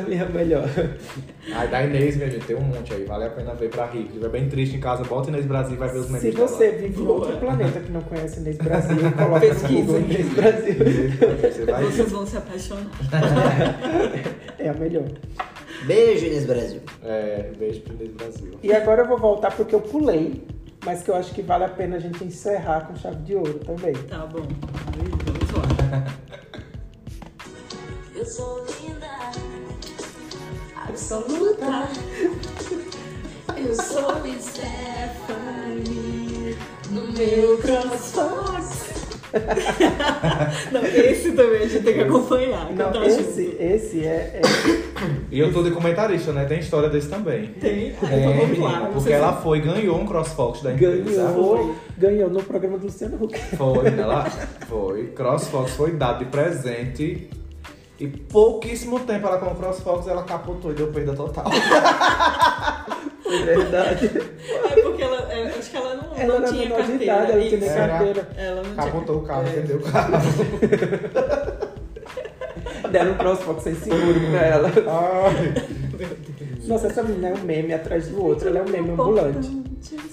[0.08, 0.68] Mim é a melhor.
[1.54, 3.06] Aí da Inês, minha gente, tem um monte aí.
[3.06, 4.02] Vale a pena ver pra rir.
[4.02, 6.32] Se estiver bem triste em casa, bota Inês Brasil e vai ver os memes Se
[6.32, 6.48] dela.
[6.48, 9.98] você vive em outro planeta que não conhece Inês Brasil, coloca Pesquisa.
[10.00, 10.74] Inês Brasil.
[11.42, 11.92] Você vai ver.
[11.92, 12.90] Vocês vão se apaixonar.
[14.60, 15.06] É a melhor.
[15.86, 16.82] Beijo, Inês Brasil.
[17.04, 18.52] É, beijo pro Inês Brasil.
[18.62, 20.44] E agora eu vou voltar porque eu pulei,
[20.86, 23.60] mas que eu acho que vale a pena a gente encerrar com chave de ouro
[23.60, 23.94] também.
[23.94, 24.40] Tá bom.
[24.42, 26.06] Aí, vamos lá.
[28.16, 28.66] Eu sou
[31.00, 31.88] absoluta.
[33.56, 35.78] Eu sou Stephanie
[36.92, 38.90] no meu crossfox.
[40.72, 42.72] Não, esse também a gente tem que acompanhar.
[42.74, 43.62] Não, esse, junto.
[43.62, 44.42] esse é, é-
[45.32, 46.46] E eu tô de comentarista, né?
[46.46, 47.48] Tem história desse também.
[47.54, 47.94] Tem?
[48.02, 48.90] Ah, Tem, então vamos lá.
[48.92, 51.04] porque ela foi, ganhou um CrossFox da empresa.
[51.04, 53.40] ganhou, ganhou no programa do Luciano Huck.
[53.56, 54.26] Foi, ela
[54.68, 55.08] foi.
[55.08, 57.30] CrossFox foi dado de presente.
[58.00, 61.46] E pouquíssimo tempo ela com o CrossFox, ela capotou e deu perda total.
[63.22, 64.06] Foi verdade.
[64.08, 67.04] É porque ela, é, acho que ela não, Ela não tinha menor carteira.
[67.04, 68.30] idade, ela tinha carteira.
[68.38, 69.52] Ela não Capotou o tinha carro, é.
[69.52, 70.14] perdeu o carro.
[72.92, 74.72] Deram um crossfox sem seguro pra ela.
[74.88, 75.54] Ai.
[76.66, 79.50] Nossa, essa menina é um meme atrás do outro, ela é um meme ambulante.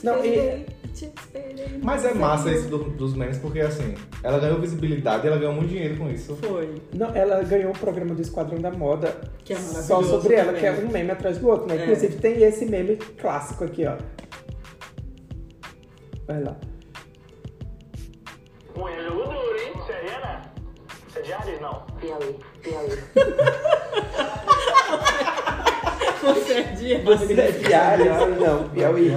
[0.03, 0.67] Não, e-
[0.97, 1.79] Te esperei.
[1.83, 5.53] Mas é massa isso do- dos memes, porque assim, ela ganhou visibilidade e ela ganhou
[5.53, 6.35] muito dinheiro com isso.
[6.37, 6.81] Foi.
[6.95, 10.61] Não, ela ganhou o programa do Esquadrão da Moda Que é só sobre ela, também.
[10.63, 11.77] que é um meme atrás do outro, né?
[11.77, 11.83] É.
[11.83, 13.97] Inclusive tem esse meme clássico aqui, ó.
[16.27, 16.57] Vai lá.
[18.75, 19.73] Um é jogo duro, hein?
[19.77, 20.41] Você é?
[21.09, 21.83] Você é de Ares, não?
[22.01, 22.99] Piauí, Piauí.
[26.23, 28.41] Você é de Você é diário?
[28.41, 29.13] Não, Piauí.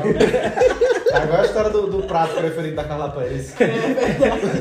[1.13, 3.55] Agora a história do, do prato preferido da Carla Pérez.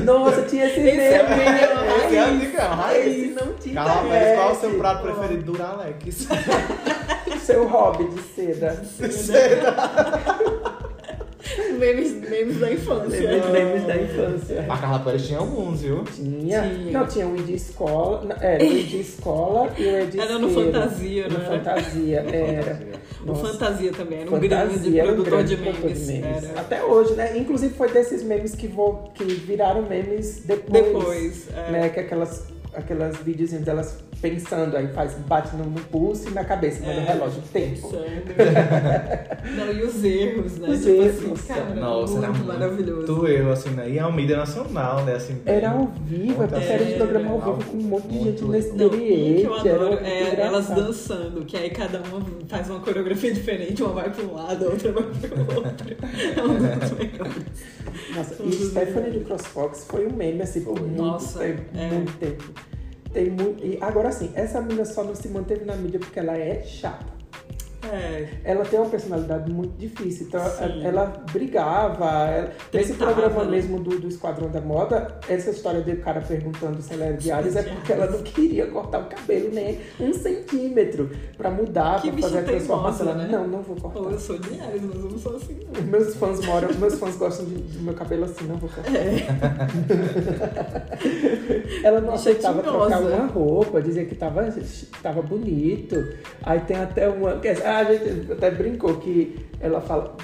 [0.03, 1.43] Nossa, tinha esse Esse é meme.
[1.43, 1.59] meme,
[2.05, 3.35] Esse é Esse raiz.
[3.35, 6.27] não tinha Carla Pérez, qual é o seu prato preferido do Alex?
[7.43, 8.81] Seu hobby de seda.
[11.79, 13.21] memes, memes da infância.
[13.21, 14.65] Memes, memes da infância.
[14.67, 16.03] A Carla Pérez tinha alguns, viu?
[16.03, 16.61] Tinha.
[16.63, 16.91] Tinha.
[16.91, 18.35] Não, tinha o Ed Escola.
[18.41, 20.49] Era o Ed Escola e o Ed Era no.
[20.49, 21.57] Fantasia, No não era?
[21.57, 22.79] Fantasia, era.
[23.25, 23.35] O.
[23.35, 26.07] Fantasia também, era um grande Fantasia um produtor grande de produtor memes.
[26.07, 26.43] de memes.
[26.49, 26.59] Era.
[26.61, 27.37] Até hoje, né?
[27.37, 30.83] Inclusive foi desses memes que, vo- que viraram memes depois.
[30.85, 31.71] Depois, é.
[31.71, 31.89] Né?
[31.89, 36.81] Que aquelas, aquelas videozinhos delas pensando, aí faz, bate no no pulso e na cabeça,
[36.85, 37.89] mas no É, relógio, tempo.
[37.89, 39.55] Pensando.
[39.55, 40.69] Não, e os erros, né?
[40.69, 43.27] Os tipo erros, assim, cara, Nossa, era muito muito maravilhoso.
[43.27, 43.89] erro, assim, né?
[43.89, 45.13] E é uma mídia nacional, né?
[45.15, 46.97] Assim, Era ao vivo, é Muito era um era.
[46.97, 49.67] programa ao vivo com um monte de Muito gente nesse Não, um que eu experiente.
[49.67, 53.93] Era adoro muito é elas dançando, que aí cada uma faz uma coreografia diferente, uma
[53.93, 55.95] vai para um lado, a outra vai para o outro.
[56.37, 57.27] É muito legal.
[58.15, 61.61] Nossa, e Stephanie do CrossFox foi um meme assim por muito Nossa, tempo.
[61.75, 61.87] é.
[61.89, 62.43] Muito tempo.
[63.13, 63.65] Tem muito.
[63.65, 67.18] E agora sim, essa menina só não se manteve na mídia porque ela é chata.
[67.91, 68.27] É.
[68.43, 70.83] Ela tem uma personalidade muito difícil, então Sim.
[70.85, 72.05] ela brigava.
[72.29, 73.51] Ela, nesse programa né?
[73.51, 77.31] mesmo do, do Esquadrão da Moda, essa história do cara perguntando se ela era de
[77.31, 82.11] Ares é porque ela não queria cortar o cabelo nem um centímetro pra mudar, Que
[82.11, 83.09] pra fazer a transformação.
[83.09, 83.27] Ela, né?
[83.31, 83.99] Não, não vou cortar.
[83.99, 85.59] Ou eu sou de Ares, mas eu não sou assim.
[85.73, 85.81] não.
[85.83, 88.91] Meus fãs moram, meus fãs gostam de- do meu cabelo assim, não vou cortar.
[91.83, 94.47] ela não Bicha aceitava trocar uma roupa, dizia que tava,
[95.01, 95.95] tava bonito.
[96.43, 97.39] Aí tem até uma.
[97.69, 100.17] Ah, a gente até brincou que ela fala.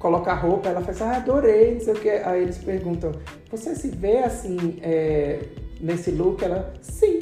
[0.00, 2.10] Coloca a roupa, ela faz, ah, adorei, não sei o que.
[2.10, 3.12] Aí eles perguntam,
[3.48, 5.38] você se vê assim, é,
[5.80, 6.44] nesse look?
[6.44, 7.20] Ela, sim.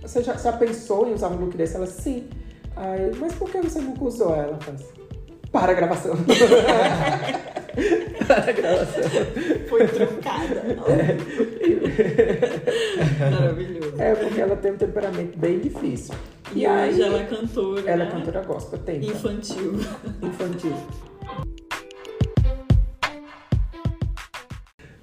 [0.00, 1.76] Você já, já pensou em usar um look desse?
[1.76, 2.26] Ela, sim.
[2.74, 4.34] Aí, mas por que você nunca usou?
[4.34, 4.58] Ela
[5.58, 6.14] para a gravação.
[8.26, 9.02] para a gravação.
[9.68, 10.62] Foi trocada.
[13.30, 13.94] Maravilhoso.
[13.98, 16.14] É, porque ela tem um temperamento bem difícil.
[16.54, 17.90] E, hoje ela é cantora.
[17.90, 18.12] Ela é né?
[18.12, 19.04] cantora gospel, tem.
[19.04, 19.80] Infantil.
[20.22, 20.76] Infantil.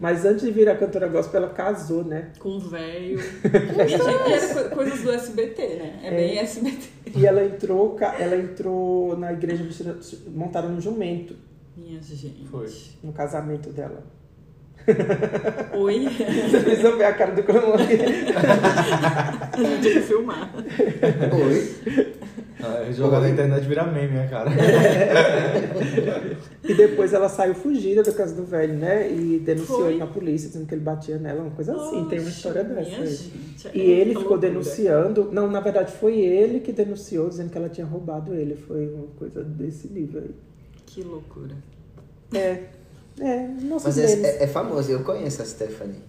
[0.03, 2.33] Mas antes de virar cantora gospel, ela casou, né?
[2.37, 3.17] Com velho.
[3.23, 5.99] E, coisas do SBT, né?
[6.03, 6.89] É, bem SBT.
[7.15, 9.97] E ela entrou, ela entrou na igreja vestida,
[10.27, 11.37] montada no jumento,
[11.77, 12.45] Minha gente.
[12.47, 12.69] Foi.
[13.01, 14.03] no casamento dela.
[15.73, 16.07] Oi.
[16.49, 17.93] Vocês precisam ver a cara do Cronô aqui.
[19.53, 20.53] A gente tem que filmar.
[21.33, 22.13] Oi?
[22.65, 24.49] Ah, jogar na internet vira meme, né, cara?
[26.63, 29.11] E depois ela saiu fugida da casa do velho, né?
[29.11, 29.89] E denunciou Foi.
[29.91, 32.05] ele na polícia, dizendo que ele batia nela, uma coisa assim.
[32.05, 33.01] Tem uma Oxe, história dessa.
[33.01, 33.07] aí.
[33.07, 34.41] gente, E é ele ficou loucura.
[34.49, 35.29] denunciando.
[35.31, 38.55] Não, na verdade foi ele que denunciou, dizendo que ela tinha roubado ele.
[38.55, 40.31] Foi uma coisa desse nível aí.
[40.85, 41.55] Que loucura.
[42.33, 42.59] É.
[43.19, 44.23] É, nossos Mas memes.
[44.23, 46.01] é, é, é famoso, eu conheço a Stephanie.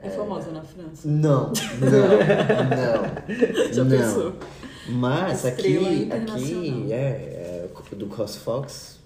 [0.00, 1.08] É famosa na França?
[1.08, 1.52] Não, não,
[2.70, 3.72] não.
[3.72, 3.98] Já não.
[3.98, 4.34] pensou?
[4.90, 8.98] Mas Estrela aqui, aqui, é, é, do CrossFox,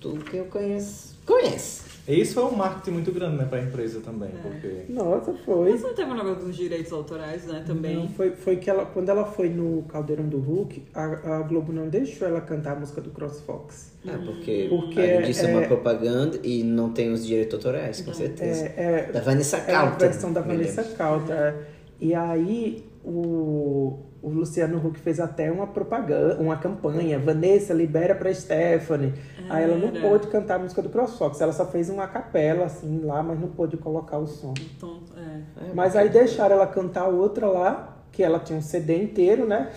[0.00, 1.82] tudo que eu conheço, conhece.
[2.06, 4.48] E isso foi um marketing muito grande, né, pra empresa também, É.
[4.48, 4.92] porque...
[4.92, 5.70] Nossa, foi.
[5.70, 7.64] Mas não teve um negócio dos direitos autorais, né?
[7.66, 7.96] Também.
[7.96, 11.72] Não, foi, foi que ela, quando ela foi no Caldeirão do Hulk, a, a Globo
[11.72, 13.94] não deixou ela cantar a música do CrossFox.
[14.06, 18.02] É, porque, Porque além disso é, uma é- propaganda e não tem os direitos autorais,
[18.02, 18.66] com certeza.
[18.76, 21.54] É, é, Da Vanessa é a versão da Vanessa é.
[22.00, 27.18] E aí o, o Luciano Huck fez até uma propaganda, uma campanha.
[27.18, 29.12] Vanessa, libera pra Stephanie.
[29.50, 30.00] Aí ela não Era.
[30.00, 31.40] pôde cantar a música do CrossFox.
[31.40, 34.54] Ela só fez uma capela, assim, lá, mas não pôde colocar o som.
[34.76, 35.64] Então, é.
[35.66, 39.70] É, Mas aí deixaram ela cantar outra lá, que ela tinha um CD inteiro, né?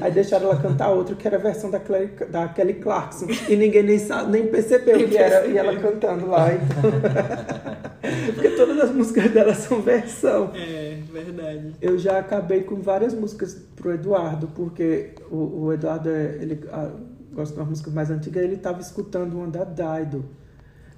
[0.00, 3.26] Aí deixaram ela cantar outra, que era a versão da, Kelly, da Kelly Clarkson.
[3.48, 6.48] E ninguém nem, sa- nem percebeu Nem que era, e ela cantando lá.
[6.54, 6.90] Então...
[8.34, 10.50] Porque todas as músicas dela são versão.
[10.54, 11.74] É, verdade.
[11.80, 16.90] Eu já acabei com várias músicas pro Eduardo, porque o, o Eduardo é, ele, ah,
[17.32, 19.64] gosta de umas músicas mais antigas, ele tava escutando uma da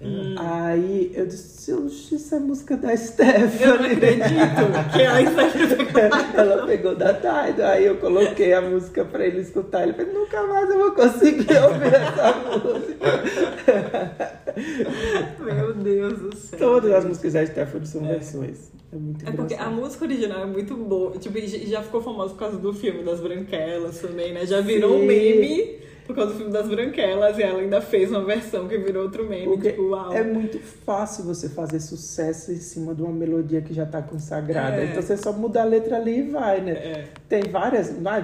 [0.00, 0.34] Daido.
[0.38, 3.92] Aí eu disse, "Oxe, isso é música da Eu não Stephanie.
[3.92, 9.40] acredito que ela está Ela pegou da Daido, aí eu coloquei a música pra ele
[9.40, 9.82] escutar.
[9.84, 14.24] Ele falou, nunca mais eu vou conseguir ouvir essa música.
[15.40, 16.58] Meu Deus do céu.
[16.58, 18.72] Todas as músicas da Stephanie são versões.
[18.92, 21.12] É muito É porque a música original é muito boa.
[21.18, 24.46] Tipo, já ficou famosa por causa do filme das Branquelas também, né?
[24.46, 25.06] Já virou um Sim.
[25.06, 29.04] meme por causa do filme das Branquelas e ela ainda fez uma versão que virou
[29.04, 29.44] outro meme.
[29.46, 30.12] Porque tipo, uau.
[30.12, 34.76] é muito fácil você fazer sucesso em cima de uma melodia que já tá consagrada.
[34.76, 34.84] É.
[34.86, 36.72] Então você só muda a letra ali e vai, né?
[36.72, 37.04] É.
[37.28, 37.90] Tem várias.
[38.00, 38.22] Vai,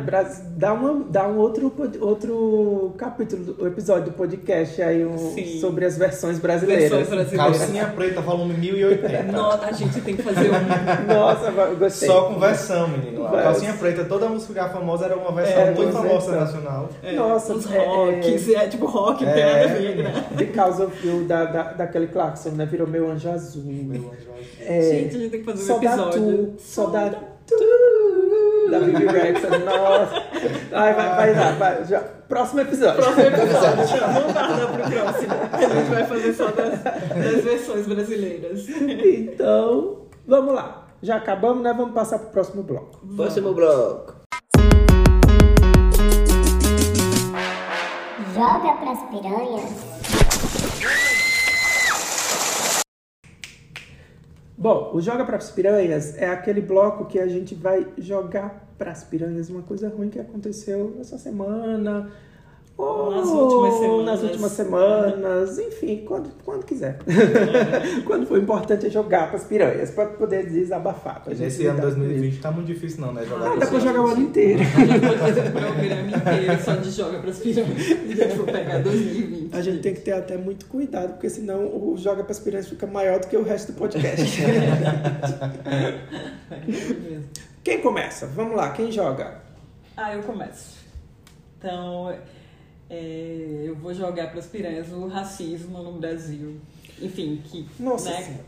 [0.56, 5.18] dá, uma, dá um outro, outro capítulo, do- episódio do podcast aí um,
[5.60, 6.90] sobre as versões brasileiras.
[6.90, 7.58] Versões brasileiras.
[7.58, 9.22] Calcinha Preta, volume 1080.
[9.32, 10.60] Nossa, a gente tem que fazer um.
[11.12, 12.08] Nossa, gostei.
[12.08, 13.28] Só com versão, menino.
[13.30, 16.88] Calcinha Preta, toda a música famosa era uma versão É, muito famosa nacional.
[17.02, 20.24] É, Nossa, uns é- é, tipo rock, não tem nada a ver, né?
[20.32, 22.66] Because of You, da, da, da Kelly Clarkson, né?
[22.66, 23.62] Virou meu anjo azul.
[23.64, 24.34] Meu anjo azul.
[24.60, 26.46] É, Gente, a gente tem que fazer um só dá episódio.
[26.56, 27.10] tu, só dá
[27.46, 29.58] tu, da Bibi Rexa.
[29.58, 30.22] Nossa.
[30.72, 31.84] Ai, vai, vai vai.
[31.84, 32.00] Já.
[32.00, 33.02] Próximo episódio.
[33.02, 35.34] Próximo episódio, vamos guardar pro próximo.
[35.52, 38.68] A gente vai fazer só das, das versões brasileiras.
[38.68, 40.86] Então, vamos lá.
[41.02, 41.74] Já acabamos, né?
[41.76, 43.00] Vamos passar pro próximo bloco.
[43.16, 44.19] Próximo bloco.
[48.40, 49.70] Joga pras piranhas.
[54.56, 59.50] Bom, o Joga pras Piranhas é aquele bloco que a gente vai jogar pras piranhas
[59.50, 62.10] uma coisa ruim que aconteceu essa semana.
[62.80, 64.06] Ou Nas últimas semanas.
[64.06, 66.98] nas últimas semanas, enfim, quando, quando quiser.
[68.06, 71.22] quando for importante é jogar pras piranhas, pra poder desabafar.
[71.22, 73.24] Pra gente Nesse ano lidar com 2020 tá muito difícil não, né?
[73.26, 74.60] Jogar Ah, com dá pra os jogar o ano inteiro.
[74.60, 77.82] A gente pode fazer um programa inteiro só de joga pras piranhas.
[77.82, 79.56] Se a gente for pegar 2020.
[79.56, 82.86] A gente tem que ter até muito cuidado, porque senão o Joga pras Piranhas fica
[82.86, 84.40] maior do que o resto do podcast.
[86.50, 87.20] É
[87.62, 88.26] quem começa?
[88.26, 89.42] Vamos lá, quem joga?
[89.96, 90.78] Ah, eu começo.
[91.58, 92.14] Então,
[92.90, 96.60] é, eu vou jogar para as piranhas o racismo no Brasil.
[97.00, 98.40] Enfim, que Nossa né,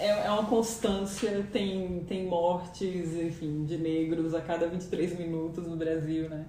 [0.00, 5.76] é, é uma constância, tem, tem mortes, enfim, de negros a cada 23 minutos no
[5.76, 6.44] Brasil, né?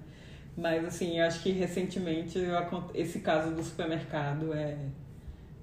[0.56, 2.38] Mas, assim, eu acho que recentemente
[2.94, 4.76] esse caso do supermercado é,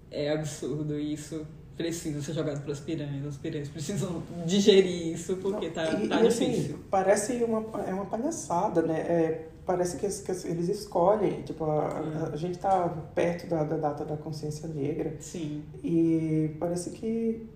[0.10, 1.46] é absurdo e isso
[1.78, 3.26] precisa ser jogado para as piranhas.
[3.28, 6.80] As piranhas precisam digerir isso porque tá, E- tá e, assim, difícil.
[6.90, 9.00] parece uma, é uma palhaçada, né?
[9.00, 13.78] É, parece que, que eles escolhem, tipo, a, a- a gente tá perto da, da
[13.78, 15.64] data da consciência negra Sim.
[15.84, 17.48] e parece que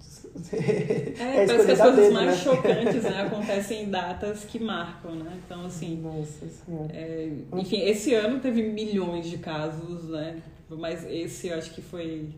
[0.52, 2.36] É, a parece que as coisas dedo, mais né?
[2.36, 5.38] chocantes né, acontecem em datas que marcam, né?
[5.44, 6.92] Então, assim, Nossa Senhora.
[6.92, 10.42] é, enfim, esse ano teve milhões de casos, né?
[10.68, 12.28] Mas esse eu acho que foi,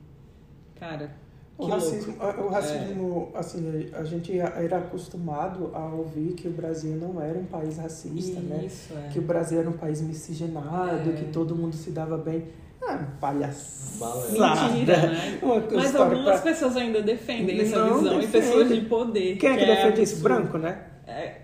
[0.79, 1.11] cara,
[1.63, 7.21] O racismo, o racismo assim, a gente era acostumado a ouvir que o Brasil não
[7.21, 8.65] era um país racista, né?
[8.67, 9.09] Isso, é.
[9.09, 11.13] Que o Brasil era um país miscigenado, É.
[11.13, 12.45] que todo mundo se dava bem.
[12.85, 14.67] Ah, palhaçada.
[14.69, 15.39] Mentira, né?
[15.41, 18.41] Uma Mas algumas pra- pessoas ainda defendem essa Não visão e defendem.
[18.49, 19.37] pessoas de poder.
[19.37, 20.21] Quem é que defende isso?
[20.23, 20.79] Branco, né?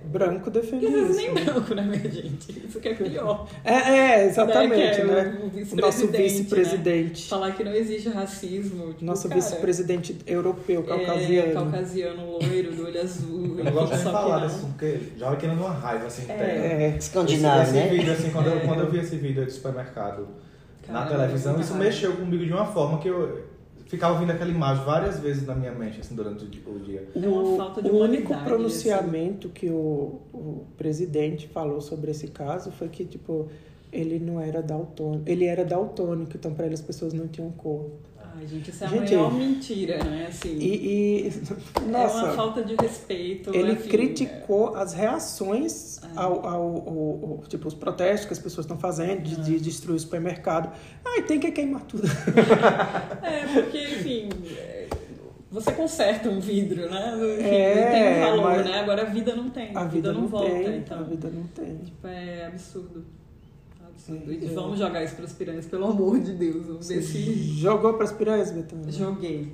[0.04, 1.16] É, Branco defende e às vezes isso.
[1.18, 1.40] nem né?
[1.44, 2.66] branco, né, minha gente?
[2.66, 3.48] Isso que é pior.
[3.64, 5.38] É, é, exatamente, Né, é né?
[5.42, 6.18] o O vice-presidente, nosso né?
[6.18, 7.28] vice-presidente.
[7.28, 8.92] Falar que não existe racismo.
[8.94, 11.52] Tipo, Nosso cara, vice-presidente europeu, É, caucasiano.
[11.52, 12.26] caucasiano.
[12.30, 13.54] loiro, do olho azul.
[13.58, 14.46] Eu não gosto de falar não.
[14.46, 16.44] disso, porque já vai querendo uma raiva assim interna.
[16.44, 16.96] É.
[16.98, 17.86] Escandinavo, esse, né?
[17.86, 18.60] esse vídeo, assim, quando, eu, É.
[18.60, 20.28] quando eu vi esse vídeo do supermercado
[20.88, 21.88] na Caramba, televisão, muita isso raiva.
[21.90, 23.47] mexeu comigo de uma forma que eu
[23.88, 27.08] ficava ouvindo aquela imagem várias vezes na minha mente, assim, durante o di- o dia.
[27.14, 32.10] É uma O, falta de o único humanidade, pronunciamento que o, o presidente falou sobre
[32.10, 33.48] esse caso foi que, tipo,
[33.90, 35.28] ele não era daltônico.
[35.28, 37.90] Ele era daltônico, então para ele as pessoas não tinham cor.
[38.38, 40.26] Ai, gente, isso é a Gente, maior mentira, né?
[40.28, 41.28] Assim, E, e
[41.76, 43.52] é uma nossa, falta de respeito.
[43.54, 46.06] ele enfim, criticou as reações É.
[46.14, 49.96] ao, ao, ao- ao- tipo, os protestos que as pessoas estão fazendo de, de destruir
[49.96, 50.72] o supermercado.
[51.04, 52.04] Ai, tem que queimar tudo.
[53.22, 54.86] É, porque, enfim, é,
[55.50, 57.12] você conserta um vidro, né?
[57.16, 58.80] Enfim, É, tem um valor, mas né?
[58.80, 59.76] Agora a vida não tem.
[59.76, 60.98] A vida não, volta, tem, então.
[60.98, 61.76] a vida não tem.
[61.78, 63.04] Tipo, é absurdo.
[64.08, 64.32] É.
[64.32, 66.66] E vamos jogar isso pras piranhas, pelo amor de Deus.
[66.66, 67.42] Vamos ver se.
[67.58, 68.90] Jogou pras piranhas, Betânia?
[68.90, 69.52] Joguei.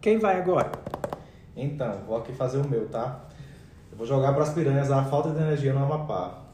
[0.00, 0.72] Quem vai agora?
[1.54, 3.28] Então, vou aqui fazer o meu, tá?
[3.92, 6.46] Eu vou jogar para as piranhas a falta de energia no Amapá.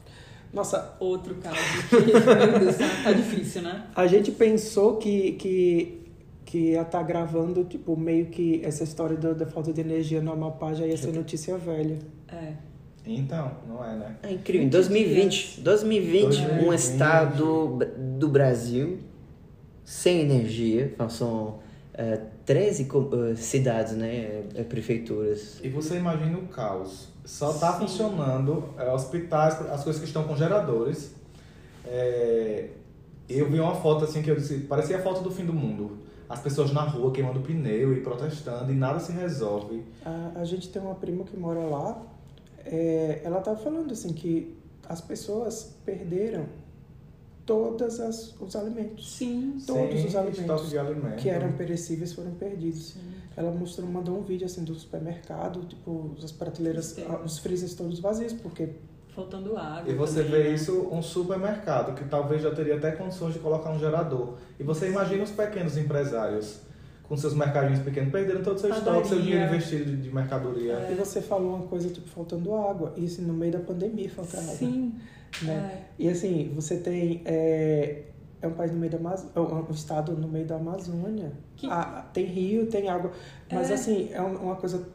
[0.51, 1.55] Nossa, Outro caso
[1.89, 3.87] que, meu Deus, tá, tá difícil, né?
[3.95, 5.96] A gente pensou que, que,
[6.47, 10.31] que ia estar gravando, tipo, meio que essa história do- da falta de energia no
[10.31, 11.99] Amapá já ia ser notícia velha.
[12.29, 12.53] É.
[13.05, 14.15] Então, não é, né?
[14.23, 14.65] É incrível.
[14.65, 16.79] Em 2020, 2020, um 2020.
[16.79, 17.79] estado
[18.17, 18.99] do Brasil
[19.83, 21.59] sem energia, são
[21.93, 25.59] é, 13 co- eh, cidades, né, eh, prefeituras.
[25.63, 27.09] E você imagina o caos.
[27.25, 27.79] Só tá Sim.
[27.79, 31.11] funcionando é, hospitais, as coisas que estão com geradores.
[31.85, 32.67] É,
[33.27, 35.97] eu vi uma foto assim que eu disse, parecia a foto do fim do mundo.
[36.29, 39.83] As pessoas na rua queimando pneu e protestando e nada se resolve.
[40.05, 42.01] A, a gente tem uma prima que mora lá,
[42.65, 44.57] é, ela tava falando assim que
[44.87, 46.45] as pessoas perderam
[47.45, 49.15] todos as, os alimentos.
[49.15, 49.57] Sim.
[49.65, 51.15] Todos Sem os alimentos alimento.
[51.15, 52.97] que eram perecíveis foram perdidos.
[53.35, 57.05] Ela mostrou, mandou um vídeo assim do supermercado, tipo, as prateleiras, Sim.
[57.23, 58.69] os freezers todos vazios, porque
[59.17, 59.91] Faltando água.
[59.91, 60.55] E você também, vê né?
[60.55, 64.35] isso um supermercado que talvez já teria até condições de colocar um gerador.
[64.59, 66.59] E você imagina os pequenos empresários
[67.01, 68.91] com seus mercadinhos pequenos perdendo todo o seu Padaria.
[68.91, 70.87] estoque, seu dinheiro investido de, mercadoria.
[70.91, 72.93] E você falou uma coisa, tipo, faltando água.
[72.95, 74.53] Isso no meio da pandemia falta água.
[74.53, 74.93] Sim.
[75.41, 75.85] Né?
[75.97, 77.23] E assim, você tem.
[77.25, 78.03] É,
[78.39, 79.31] é um país no meio da Amazônia.
[79.35, 81.31] Um estado no meio da Amazônia.
[81.55, 83.11] Que- Ah, tem rio, tem água.
[83.51, 83.73] Mas É.
[83.73, 84.85] assim, é um- uma coisa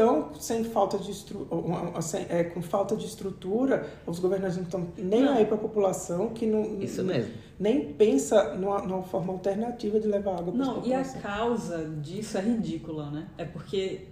[0.00, 1.46] tão sem falta de estru...
[1.50, 5.34] uma- uma- sem- é, com falta de estrutura, os governantes não estão nem Não.
[5.34, 7.30] aí para a população, que não, Isso mesmo.
[7.58, 12.38] nem pensa numa, numa forma alternativa de levar água para Não, e a causa disso
[12.38, 13.26] é ridícula, né?
[13.36, 14.06] É porque,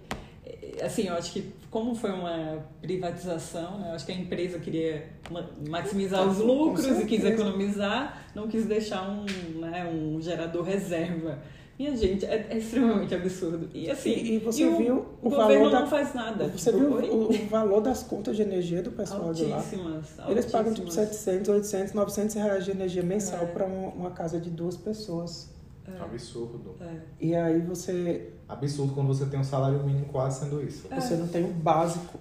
[0.45, 3.89] eh, assim, eu acho que como foi uma privatização, né?
[3.89, 8.65] Eu acho que a empresa queria ma- maximizar os lucros e quis economizar, não quis
[8.67, 9.25] deixar um,
[9.59, 11.39] né, um gerador reserva.
[11.79, 13.69] Minha gente, é, é extremamente absurdo.
[13.73, 16.47] E assim, E, e você o, viu o, governo valor da, não faz nada.
[16.49, 19.55] Você Tipo, viu o, o valor das contas de energia do pessoal de lá?
[19.55, 20.05] Altíssimas.
[20.27, 21.15] Eles pagam tipo altíssimas.
[21.15, 23.45] 700, 800, 900 reais de energia mensal É.
[23.45, 25.57] para uma casa de duas pessoas.
[26.01, 26.75] Absurdo.
[26.81, 26.95] É.
[27.19, 30.87] E aí você, Absurdo quando você tem um salário mínimo quase sendo isso.
[30.93, 32.19] você não tem o básico.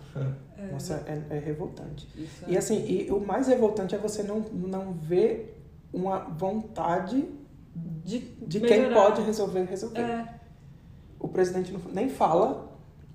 [0.57, 0.73] É.
[0.73, 2.09] Nossa, é, é revoltante.
[2.17, 5.61] Isso E assim, e o mais revoltante é você não, não ver
[5.93, 7.25] uma vontade
[8.05, 8.95] de, de quem melhorar.
[9.11, 10.01] pode resolver, resolver.
[10.01, 10.25] É,
[11.21, 12.69] O presidente não, nem fala,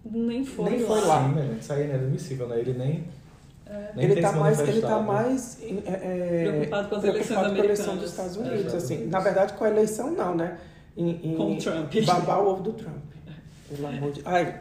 [0.06, 0.88] nem foi Nem lá.
[0.88, 1.24] foi lá.
[1.30, 1.58] Sim, né?
[1.60, 2.60] Isso aí é inadmissível, né?
[2.60, 3.04] Ele nem.
[3.96, 7.64] nem ele tá mais, ele tá mais é, é, Preocupado com as preocupado com a
[7.66, 8.74] eleição dos Estados É, Unidos.
[8.74, 9.06] assim.
[9.08, 10.58] Na verdade, com a eleição não, né?
[10.96, 11.92] Em, em Com o Trump.
[12.06, 12.98] Babar o ovo do Trump.
[13.70, 14.22] Pelo amor de...
[14.26, 14.60] Ai,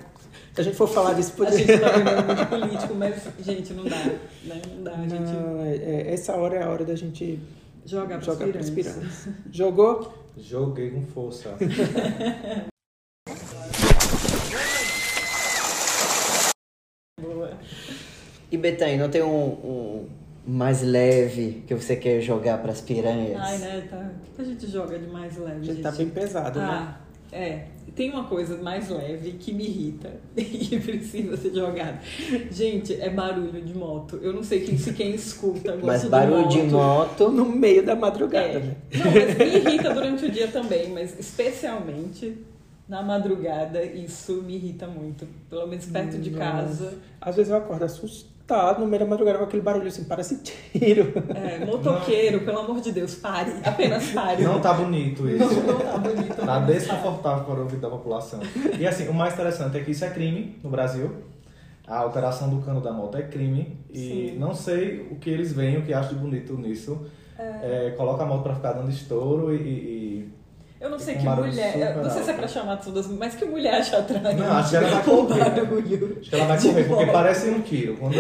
[0.55, 1.67] se a gente for falar disso, A poderia...
[1.67, 3.97] gente tá muito político, mas, gente, não dá.
[4.45, 4.63] Né?
[4.77, 4.93] Não dá.
[4.93, 7.39] A gente Não, é- é- essa hora é a hora da gente
[7.85, 8.97] joga pras jogar pras piranhas.
[8.97, 9.29] piranhas.
[9.51, 10.15] Jogou?
[10.37, 11.57] Joguei com força.
[17.21, 17.59] Boa.
[18.51, 20.09] E Betânia, não tem um, um
[20.47, 23.41] mais leve que você quer jogar pras piranhas?
[23.41, 23.87] Ai, né?
[23.89, 24.11] Tá...
[24.31, 25.83] O que a gente joga de mais leve, A gente gente?
[25.83, 26.67] tá bem pesado, né?
[26.67, 27.01] Ah,
[27.37, 27.67] é.
[27.95, 32.01] Tem uma coisa mais leve que me irrita e precisa ser jogada.
[32.51, 34.19] Gente, é barulho de moto.
[34.23, 37.31] Eu não sei quem, se quem escuta gosta Mas barulho de moto.
[37.31, 38.61] No meio da madrugada, É.
[38.61, 38.77] né?
[38.95, 42.39] Não, mas me irrita durante o dia também, mas especialmente
[42.89, 45.27] na madrugada, isso me irrita muito.
[45.49, 46.95] Pelo menos perto de casa.
[47.21, 48.33] Às vezes eu acordo assustado
[48.79, 51.13] no meio da madrugada com aquele barulho assim, parece tiro.
[51.35, 53.53] É, motoqueiro, pelo amor de Deus, pare.
[53.65, 54.43] Apenas pare.
[54.43, 55.45] Não tá bonito isso.
[55.61, 56.35] Não, não tá bonito.
[56.37, 58.41] Tá desconfortável para o ouvido da população.
[58.79, 61.11] E assim, o mais interessante é que isso é crime no Brasil.
[61.87, 63.79] A alteração do cano da moto é crime.
[63.91, 63.99] E
[64.33, 64.39] Sim.
[64.39, 67.01] não sei o que eles veem, o que acham de bonito nisso.
[67.39, 69.59] É, coloca a moto pra ficar dando estouro e.
[69.59, 70.42] e-
[70.83, 71.97] Eu não sei que mulher.
[71.97, 74.35] Não sei se é pra chamar todas, mas que mulher acha atraente.
[74.41, 75.51] Não, acho que ela vai correr.
[75.51, 76.19] barulho.
[76.21, 77.97] Acho que ela vai de correr, porque parece um tiro.
[77.99, 78.17] Quando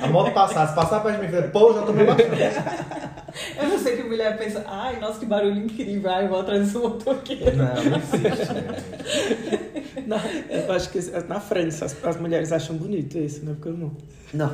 [0.00, 2.32] a moto passar, se passar perto de mim, eu falo, pô, já tomei bastante.
[3.58, 6.64] Eu não sei que mulher pensa, ai, nossa, que barulho incrível, ai, eu vou atrás
[6.66, 7.56] desse motoqueiro.
[7.56, 8.52] Não, não existe.
[8.52, 9.62] né?
[10.06, 13.52] Na- eu acho que na França as, as mulheres acham bonito isso, né?
[13.54, 13.90] Porque eu não.
[14.34, 14.52] Não.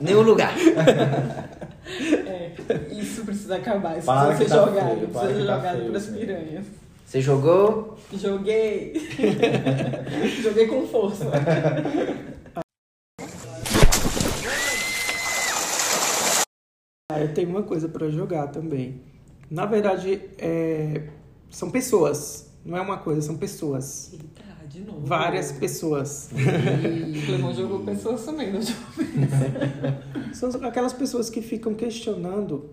[0.00, 0.54] Nenhum lugar.
[2.90, 5.78] Isso precisa acabar, isso Para precisa ser tá jogado, feio, para precisa ser tá jogado
[5.78, 6.12] feio, pras sim.
[6.14, 6.66] piranhas.
[7.06, 7.98] Você jogou?
[8.12, 8.94] Joguei.
[10.42, 11.26] Joguei com força.
[17.10, 19.00] Ah, eu tenho uma coisa pra jogar também.
[19.48, 21.08] Na verdade, é,
[21.50, 22.50] são pessoas.
[22.64, 24.12] Não é uma coisa, são pessoas.
[24.12, 25.06] Eita, de novo.
[25.06, 26.30] Várias pessoas.
[26.32, 28.84] O Clemão jogou pessoas também, não jogou?
[30.34, 32.70] São aquelas pessoas que ficam questionando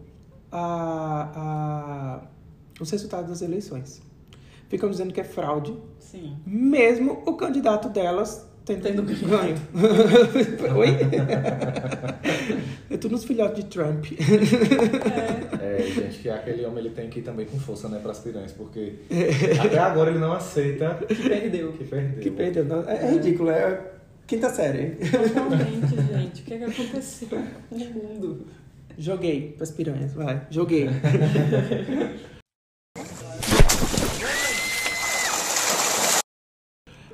[0.51, 2.21] a, a,
[2.79, 4.01] os resultados das eleições.
[4.67, 6.37] Ficam dizendo que é fraude, Sim.
[6.45, 8.47] mesmo o candidato delas
[8.77, 9.55] Tendo ganho.
[10.77, 10.97] Oi?
[12.89, 14.05] é tudo uns filhotes de Trump.
[15.61, 18.51] É, gente, que aquele homem ele tem que ir também com força, né, pras piranhas,
[18.51, 18.93] porque
[19.63, 21.73] até agora ele não aceita Que perdeu.
[21.73, 22.19] que perdeu.
[22.21, 22.65] que perdeu.
[22.65, 23.81] não- É, é ridículo, é
[24.27, 24.91] quinta série.
[24.95, 26.41] Totalmente, gente.
[26.41, 27.27] O que, é que aconteceu
[27.71, 28.47] no mundo?
[28.97, 30.41] Joguei pras piranhas, vai.
[30.49, 30.87] Joguei.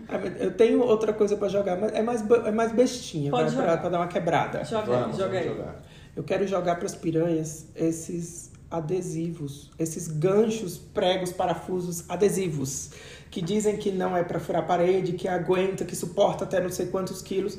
[0.10, 3.45] Ah, mas Eu tenho outra coisa pra jogar, mas é mais, é mais bestinha, Pode
[3.45, 3.82] vai, pra, jogar.
[3.82, 4.63] pra dar uma quebrada.
[4.65, 5.47] Joga aí, Vamos, joga vamos aí.
[5.47, 5.84] jogar.
[6.15, 12.89] Eu quero jogar pras piranhas esses adesivos, esses ganchos, pregos, parafusos adesivos,
[13.30, 16.88] que dizem que não é pra furar parede, que aguenta, que suporta até não sei
[16.88, 17.57] quantos quilos.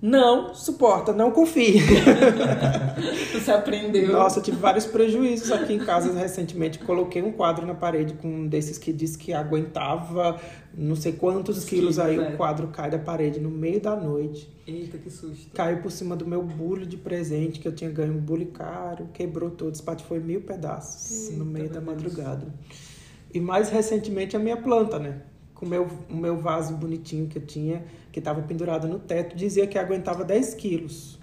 [0.00, 1.80] Não suporta, não confie.
[3.32, 4.12] Você aprendeu.
[4.12, 6.78] Nossa, eu tive vários prejuízos aqui em casa recentemente.
[6.78, 10.38] Coloquei um quadro na parede com um desses que diz que aguentava
[10.76, 11.96] não sei quantos quilos.
[11.96, 12.34] quilos, Aí é.
[12.34, 14.54] o quadro cai da parede no meio da noite.
[14.66, 15.50] Eita, que susto.
[15.54, 19.08] Caiu por cima do meu bule de presente, que eu tinha ganho um bule caro.
[19.14, 22.46] Quebrou todo, espatifou em mil pedaços no meio da madrugada.
[23.32, 25.22] E mais recentemente a minha planta, né?
[25.54, 27.82] Com o meu, o meu vaso bonitinho que eu tinha,
[28.16, 31.18] que estava pendurado no teto, dizia que aguentava 10 quilos.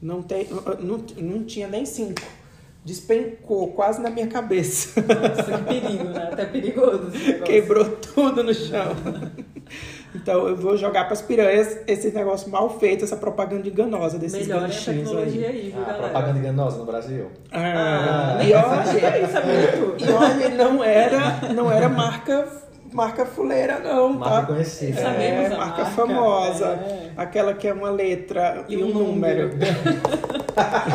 [0.00, 0.46] Não, tem,
[0.80, 2.14] não, não tinha nem 5.
[2.82, 4.98] Despencou quase na minha cabeça.
[5.02, 6.30] Nossa, que perigo, né?
[6.32, 7.10] Até perigoso.
[7.44, 8.96] Quebrou tudo no chão.
[10.14, 14.46] Então eu vou jogar para as piranhas esse negócio mal feito, essa propaganda enganosa desses
[14.46, 15.56] Melhorem a ganchinhos tecnologia aí.
[15.56, 17.26] aí, viu, Ah, propaganda enganosa no Brasil.
[17.52, 19.44] Ah, Ah, e olha, Isso é
[19.82, 20.04] muito.
[20.04, 22.48] e olha, não era, não era marca,
[22.92, 24.46] marca fuleira não, Marca tá?
[24.46, 25.00] conhecida.
[25.00, 27.10] É, Sabemos a marca marca, famosa, é.
[27.16, 29.50] aquela que é uma letra e, E um um número.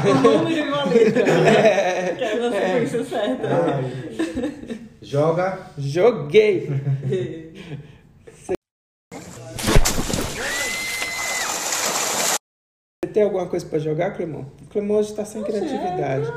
[0.08, 1.24] Um número e uma letra.
[1.50, 3.48] É, Que é na sequência certa.
[3.48, 5.60] Ai, Joga.
[5.78, 6.70] Joguei!
[13.18, 14.46] tem alguma coisa pra jogar, Clemão?
[14.62, 16.32] O Clemão hoje tá sem criatividade.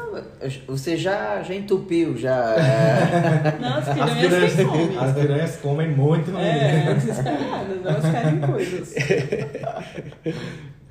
[0.67, 2.55] Você já, já entupiu, já.
[2.57, 3.59] é.
[3.61, 4.97] Não, as As piranhas piranhas, têm fome.
[4.99, 6.95] as piranhas comem muito, É, menino.
[6.95, 8.95] desesperadas, elas querem coisas.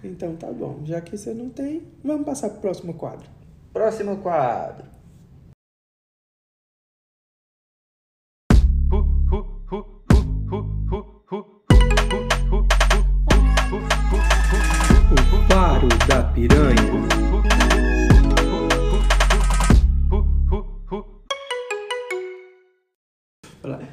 [0.04, 0.80] Então tá bom.
[0.86, 3.26] Já que você não tem, vamos passar pro próximo quadro.
[3.74, 4.86] Próximo quadro.
[16.10, 16.76] Da Piranha.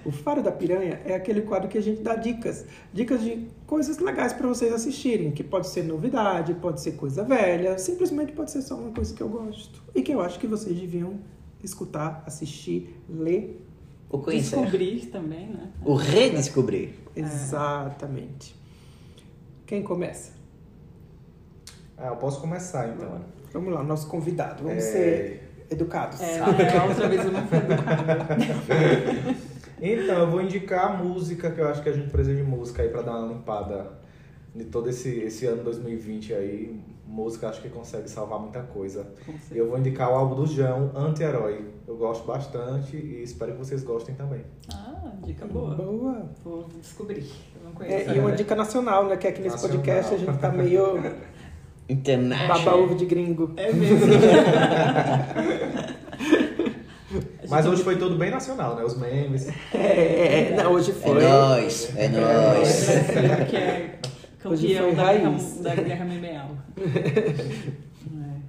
[0.02, 2.64] O Faro da Piranha é aquele quadro que a gente dá dicas.
[2.92, 5.30] Dicas de coisas legais para vocês assistirem.
[5.30, 9.22] Que pode ser novidade, pode ser coisa velha, simplesmente pode ser só uma coisa que
[9.22, 9.82] eu gosto.
[9.94, 11.18] E que eu acho que vocês deviam
[11.62, 13.62] escutar, assistir, ler.
[14.08, 14.56] O conhecer.
[14.56, 15.70] Descobrir também, né?
[15.84, 16.94] O redescobrir.
[17.14, 18.56] Exatamente.
[19.66, 20.35] Quem começa?
[21.98, 23.20] Ah, eu posso começar então.
[23.52, 24.62] Vamos lá, nosso convidado.
[24.64, 24.92] Vamos É.
[24.92, 26.20] ser educados.
[26.20, 27.58] É, a outra vez eu não fui.
[29.78, 32.82] Então, eu vou indicar a música, que eu acho que a gente precisa de música
[32.82, 33.86] aí pra dar uma limpada
[34.54, 36.80] de todo esse, esse ano 2020 aí.
[37.06, 39.06] Música acho que consegue salvar muita coisa.
[39.52, 41.64] Eu vou indicar o álbum do João, Anti-Herói.
[41.86, 44.40] Eu gosto bastante e espero que vocês gostem também.
[44.72, 45.74] Ah, dica boa.
[45.74, 46.30] Boa.
[46.42, 47.30] Vou descobrir.
[47.54, 48.10] Eu não conheço.
[48.10, 49.16] É, e uma dica nacional, né?
[49.18, 49.76] Que aqui nesse Nacional.
[49.76, 50.96] podcast a gente tá meio
[51.88, 52.58] International.
[52.64, 53.52] baba-ovo de gringo.
[53.56, 53.98] É mesmo.
[57.48, 58.82] Mas hoje foi tudo bem nacional, né?
[58.84, 59.48] Os memes.
[59.72, 61.22] É, é, não, hoje É foi.
[61.22, 62.86] nóis, é nóis.
[62.88, 63.98] Brasil, que é
[64.44, 66.50] Hoje campeão foi da guerra, da guerra memeal.
[66.76, 68.40] É.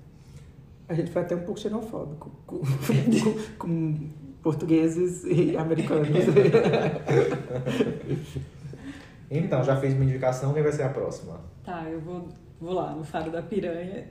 [0.89, 4.09] A gente foi até um pouco xenofóbico com, com- com
[4.41, 6.09] portugueses e americanos.
[9.29, 11.39] Então, já fiz minha indicação, quem vai ser a próxima?
[11.63, 12.29] Tá, eu vou,
[12.59, 14.07] vou lá no Faro da Piranha.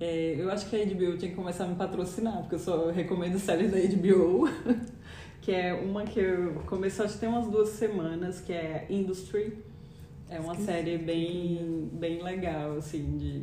[0.00, 2.90] É, eu acho que a HBO tinha que começar a me patrocinar, porque eu só
[2.90, 4.48] recomendo séries da HBO.
[5.40, 9.58] que é uma que eu comecei, acho que tem umas duas semanas, que é Industry.
[10.28, 13.42] É uma série bem, bem legal, assim, de,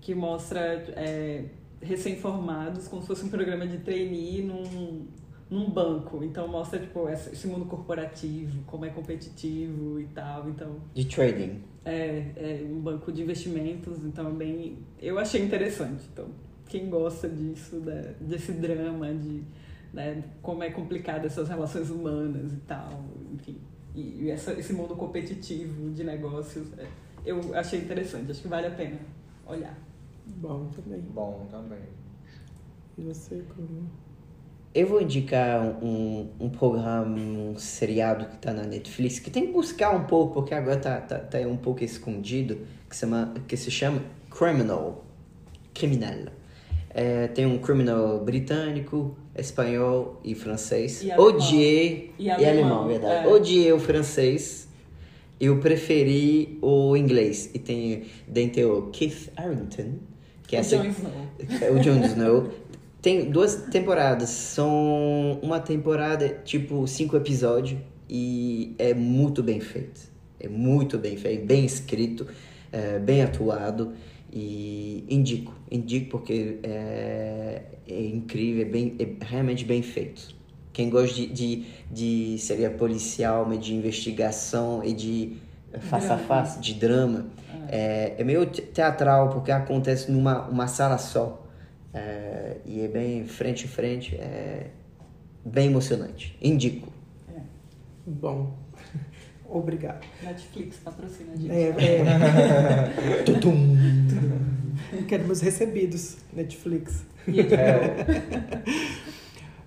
[0.00, 0.60] que mostra
[0.96, 1.44] é,
[1.80, 5.06] recém-formados como se fosse um programa de trainee num,
[5.50, 6.22] num banco.
[6.22, 10.48] Então mostra, tipo, esse mundo corporativo, como é competitivo e tal.
[10.48, 11.60] Então, De trading.
[11.84, 14.78] é, é um banco de investimentos, então é bem.
[15.00, 16.04] Eu achei interessante.
[16.12, 16.28] Então,
[16.68, 19.42] quem gosta disso, da- desse drama, de
[19.92, 23.56] né, como é complicado essas relações humanas e tal, enfim.
[23.92, 26.86] E, e essa- esse mundo competitivo de negócios, é,
[27.26, 28.30] eu achei interessante.
[28.30, 28.98] Acho que vale a pena
[29.44, 29.76] olhar.
[30.36, 31.00] Bom também.
[31.00, 31.80] Bom, também.
[32.96, 33.90] E você, como?
[34.72, 39.52] Eu vou indicar um, um programa, um seriado que tá na Netflix, que tem que
[39.52, 42.58] buscar um pouco, porque agora tá, tá, tá um pouco escondido,
[42.88, 44.00] que se chama, que se chama
[44.30, 45.04] Criminal.
[45.74, 46.32] Criminal.
[46.92, 51.02] É, tem um criminal britânico, espanhol e francês.
[51.02, 51.34] E alemão.
[51.34, 52.12] Odiei.
[52.18, 53.26] E E alemão, alemão, verdade.
[53.26, 53.28] é.
[53.32, 54.68] Odiei o francês.
[55.40, 57.50] Eu preferi o inglês.
[57.54, 59.94] E tem dentro o Keith Harrington,
[60.46, 61.12] que é o essa- Jon Snow.
[61.60, 62.48] é o Jon Snow.
[63.00, 64.28] Tem duas temporadas.
[64.30, 67.80] São uma temporada, tipo, cinco episódios.
[68.08, 70.10] E é muito bem feito.
[70.38, 72.26] É muito bem feito, bem escrito,
[72.72, 73.92] é, bem atuado.
[74.32, 80.34] E indico, indico porque é, é incrível, é, bem, é realmente bem feito.
[80.72, 85.36] Quem gosta de, de, de série policial, de investigação e de
[85.80, 87.26] face a face, de drama,
[87.68, 91.44] é, é meio te- teatral porque acontece numa uma sala só.
[91.92, 94.70] É, e é bem frente a frente, é
[95.44, 96.36] bem emocionante.
[96.40, 96.92] Indico.
[98.06, 98.56] Bom.
[99.48, 100.06] Obrigado.
[100.22, 101.50] Netflix patrocina a gente.
[101.50, 103.22] É, é.
[103.24, 103.76] Tutum.
[105.08, 107.04] Queremos recebidos, Netflix.
[107.26, 107.50] E HBO.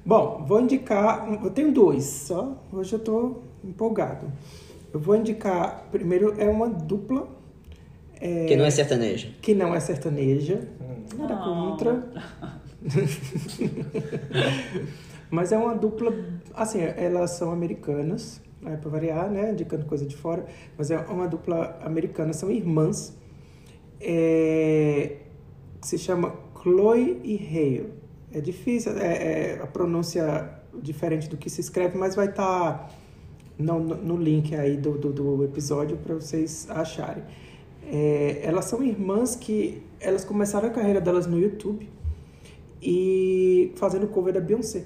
[0.06, 1.28] Bom, vou indicar.
[1.44, 2.62] Eu tenho dois só.
[2.72, 4.32] Hoje eu tô empolgado.
[4.94, 5.88] Eu vou indicar.
[5.92, 7.28] Primeiro é uma dupla.
[8.26, 9.30] É, Que não é sertaneja.
[9.42, 10.62] que não é sertaneja.
[11.18, 11.44] Nada Ah.
[11.44, 12.08] contra.
[15.30, 16.14] Mas é uma dupla.
[16.54, 18.42] Assim, elas são americanas.
[18.66, 19.52] É pra variar, né?
[19.52, 20.46] Indicando coisa de fora.
[20.78, 22.34] Mas é uma dupla americana.
[22.34, 23.14] São irmãs.
[24.00, 25.18] É,
[25.82, 27.90] que se chama Chloe e Hale.
[28.32, 30.50] É difícil, é, é a pronúncia
[30.82, 32.90] diferente do que se escreve, mas vai estar
[33.60, 37.24] no, no, no link aí do, do, do episódio para vocês acharem.
[37.92, 41.90] É, elas são irmãs que elas começaram a carreira delas no YouTube
[42.82, 44.86] e fazendo cover da Beyoncé.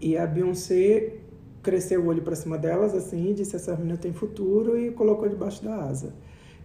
[0.00, 1.18] E a Beyoncé
[1.62, 5.62] cresceu o olho pra cima delas, assim, disse essa menina tem futuro e colocou debaixo
[5.62, 6.14] da asa.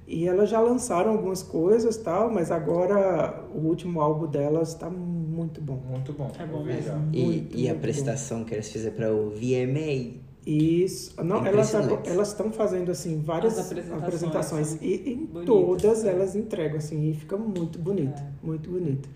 [0.07, 5.59] E elas já lançaram algumas coisas tal, mas agora o último álbum delas tá muito
[5.59, 5.81] bom.
[5.89, 6.31] Muito bom.
[6.39, 7.09] É bom mesmo.
[7.11, 10.24] E, Muito, e a muito prestação que eles fizeram para o VMA.
[10.45, 11.11] Isso.
[11.23, 16.11] Não, elas elas estão fazendo assim várias As apresentações apresentações e em bonitas, todas né?
[16.11, 18.27] elas entregam assim e fica muito bonito, É.
[18.45, 19.09] muito bonito.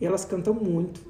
[0.00, 1.00] E elas cantam muito.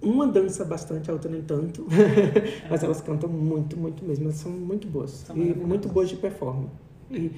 [0.00, 1.86] Uma dança bastante, a outra nem tanto.
[2.70, 4.24] Mas elas cantam muito, muito mesmo.
[4.26, 5.10] Elas são muito boas.
[5.10, 6.72] São e muito boas de performance.
[7.10, 7.30] E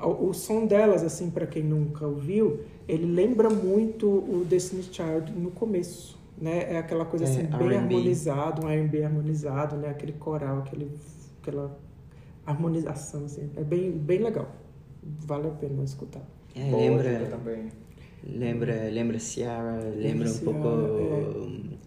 [0.00, 5.30] o, o som delas, assim, para quem nunca ouviu, ele lembra muito o Destiny's Child
[5.32, 6.17] no começo.
[6.40, 6.72] Né?
[6.74, 9.90] É aquela coisa É, assim, bem harmonizado, um R&B harmonizado, né?
[9.90, 10.90] Aquele coral, aquele,
[11.42, 11.78] aquela
[12.46, 13.50] harmonização, assim.
[13.56, 14.48] É bem, bem legal.
[15.02, 16.22] Vale a pena escutar.
[16.54, 17.72] É, Boa lembra, também.
[18.24, 20.68] lembra, lembra Ciara, lembra um Ciara, pouco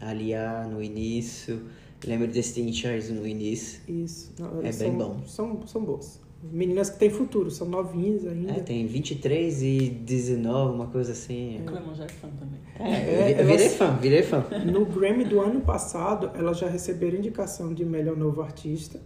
[0.01, 0.05] é.
[0.05, 1.65] Alia no início,
[2.05, 3.81] lembra Destiny Child no início.
[3.87, 4.33] Isso.
[4.39, 5.21] Não, É elas bem são, bom.
[5.25, 6.19] São, são boas.
[6.43, 8.53] Meninas que têm futuro, são novinhas ainda.
[8.53, 11.59] É, tem 23 e 19, uma coisa assim.
[11.61, 12.59] O Clemon já é fã também.
[12.79, 14.43] É, É, eu virei elas- fã, virei fã.
[14.65, 18.99] No Grammy do ano passado, elas já receberam indicação de melhor novo artista,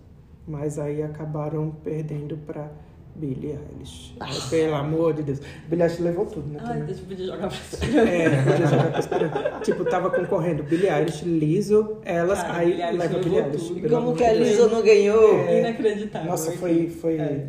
[0.47, 2.71] mas aí acabaram perdendo pra
[3.15, 4.15] Billie Eilish.
[4.19, 5.39] Ai, Pelo amor de Deus.
[5.69, 6.59] Billie Eilish levou tudo, né?
[6.61, 6.85] Ai, também.
[6.85, 8.01] deixa eu pedir jogar pra.
[8.01, 9.61] É, podia jogar pra esperar.
[9.61, 13.89] Tipo, tava concorrendo Billie Eilish, Lizzo, elas, Cara, aí Billie leva levou Billie Eilish.
[13.89, 14.47] Como que a Deus.
[14.47, 15.39] Lisa não ganhou?
[15.47, 15.59] É.
[15.59, 16.29] Inacreditável.
[16.29, 17.47] Nossa, foi, foi É.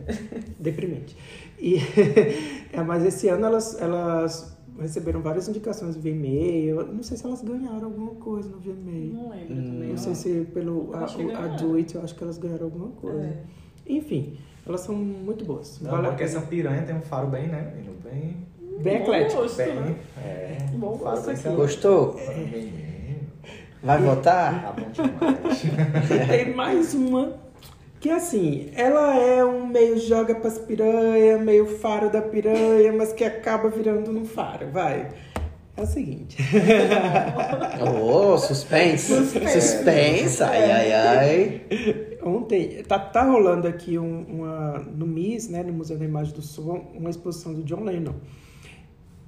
[0.58, 1.16] deprimente.
[1.58, 1.76] E,
[2.72, 6.26] é, mas esse ano elas, elas receberam várias indicações no VMA.
[6.28, 9.12] Eu não sei se elas ganharam alguma coisa no VMA.
[9.14, 9.88] Não lembro também.
[9.90, 11.46] Não sei se pelo a, a.
[11.56, 13.24] Do It, eu acho que elas ganharam alguma coisa.
[13.24, 13.38] É.
[13.88, 14.36] Enfim,
[14.66, 15.80] elas são muito boas.
[15.80, 17.72] Não, Vale porque essa piranha tem um faro bem, né?
[17.74, 17.94] menino?
[18.02, 18.36] Bem.
[18.80, 19.42] Bem Bom eclético.
[19.42, 19.94] gosto, bem né?
[20.22, 21.48] é, Bom faro gosto bem aqui.
[21.48, 22.20] Gostou?
[22.36, 22.86] Menino,
[23.82, 24.62] Vai votar?
[24.62, 25.62] Tá bom demais.
[26.28, 27.34] Tem mais uma
[28.00, 33.24] que assim, ela é um meio joga pras piranha, meio faro da piranha, mas que
[33.24, 35.08] acaba virando um faro, vai.
[35.76, 36.36] É o seguinte.
[38.02, 39.12] Oh, suspense.
[39.12, 40.42] Suspense.
[40.42, 41.60] Ai, ai, ai.
[42.26, 46.42] Ontem, tá, tá rolando aqui um- uma, no MIS, né, no Museu da Imagem do
[46.42, 48.14] Som, uma exposição do John Lennon.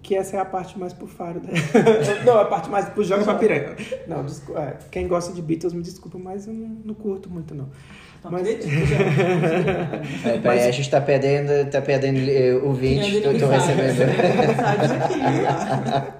[0.02, 1.38] Que essa é a parte mais pro faro.
[1.38, 1.48] Da...
[2.26, 3.76] não, a parte mais pro jogo pra piranha.
[4.08, 4.24] Não,
[4.56, 7.68] é, quem gosta de Beatles me desculpa, mas eu não, não curto muito, não.
[8.24, 10.30] Não Mas- acredito, já.
[10.30, 14.02] É, peraí, a gente tá perdendo, tá perdendo eh, o 20, tô, tô recebendo.
[15.04, 15.20] Aqui.
[15.44, 16.14] tá?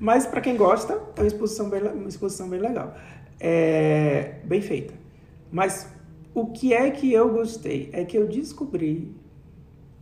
[0.00, 2.92] Mas para quem gosta, é uma exposição bem, uma exposição bem legal.
[3.38, 5.05] É, bem feita.
[5.50, 5.90] Mas
[6.34, 7.88] o que é que eu gostei?
[7.92, 9.10] É que eu descobri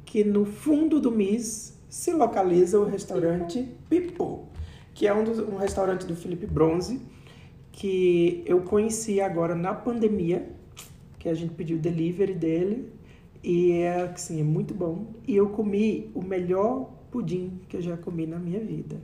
[0.05, 4.49] que no fundo do MIS se localiza o restaurante Pipo,
[4.93, 7.01] que é um, dos, um restaurante do Felipe Bronze,
[7.71, 10.49] que eu conheci agora na pandemia,
[11.19, 12.93] que a gente pediu delivery dele,
[13.43, 15.07] e é, assim, é muito bom.
[15.27, 18.97] E eu comi o melhor pudim que eu já comi na minha vida.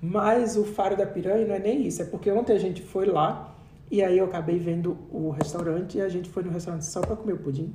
[0.00, 3.06] Mas o Faro da Piranha não é nem isso, é porque ontem a gente foi
[3.06, 3.47] lá
[3.90, 7.16] e aí eu acabei vendo o restaurante e a gente foi no restaurante só pra
[7.16, 7.74] comer o pudim.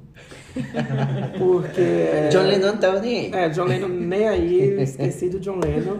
[1.38, 1.82] Porque.
[1.82, 3.34] é, John Lennon não tava nem aí.
[3.34, 6.00] É, John Lennon nem aí, esqueci do John Lennon.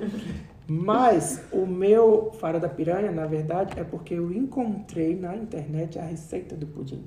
[0.68, 6.04] Mas o meu Faro da Piranha, na verdade, é porque eu encontrei na internet a
[6.04, 7.04] receita do pudim.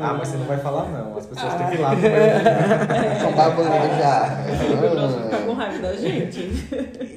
[0.00, 1.16] Ah, mas você não vai falar não.
[1.16, 2.42] As pessoas têm que ir lá comer.
[3.20, 3.68] Tô babando
[3.98, 4.38] já.
[4.72, 6.40] O próximo fica com raiva da gente.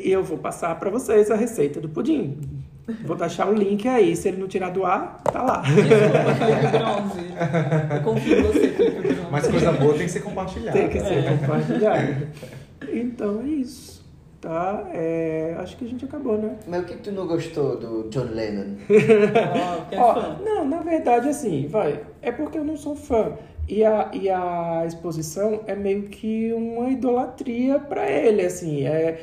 [0.03, 2.60] E eu vou passar pra vocês a receita do pudim.
[3.05, 4.15] Vou deixar o link aí.
[4.15, 5.61] Se ele não tirar do ar, tá lá.
[5.61, 7.95] Desculpa, Felipe Bronze.
[7.95, 9.27] Eu confio em você, Felipe Bronze.
[9.31, 10.77] Mas coisa boa tem que ser compartilhada.
[10.77, 12.27] Tem que ser compartilhado.
[12.91, 14.01] Então é isso.
[14.41, 14.85] Tá?
[14.91, 16.55] É, acho que a gente acabou, né?
[16.67, 18.75] Mas o que tu não gostou do John Lennon?
[19.91, 20.37] É Ó, fã.
[20.43, 21.99] não, na verdade, assim, vai.
[22.23, 23.33] É porque eu não sou fã.
[23.69, 28.83] E a, e a exposição é meio que uma idolatria pra ele, assim.
[28.87, 29.21] É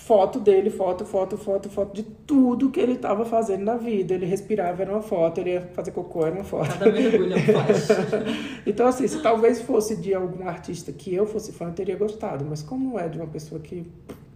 [0.00, 4.14] foto dele, foto, foto, foto, foto de tudo que ele tava fazendo na vida.
[4.14, 5.38] Ele respirava, era uma foto.
[5.38, 6.68] Ele ia fazer cocô, era uma foto.
[6.78, 7.38] Cada mergulho é.
[8.66, 12.44] Então, assim, se talvez fosse de algum artista que eu fosse fã, eu teria gostado.
[12.48, 13.86] Mas como é de uma pessoa que,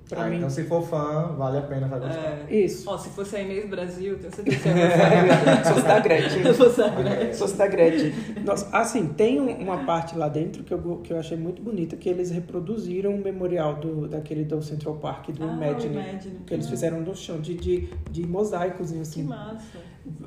[0.09, 0.36] pra Ah, mim...
[0.36, 2.44] então se for fã, vale a pena, vai gostar.
[2.48, 2.55] É.
[2.55, 2.88] Isso.
[2.90, 6.42] Ó, se fosse a Inês Brasil, tenho certeza que você ia fosse da Gretchen.
[6.44, 7.34] Se fosse a Gretchen.
[7.34, 8.12] Fosse da Gretchen.
[8.44, 11.96] Nossa, assim, tem um- uma parte lá dentro que eu, que eu achei muito bonita,
[11.96, 15.94] que eles reproduziram o memorial do, daquele do Central Park, do Ah, Imagine.
[15.94, 16.38] Imagine.
[16.46, 19.22] Que eles fizeram no chão, de, de, de mosaicos, Que assim.
[19.24, 19.78] massa.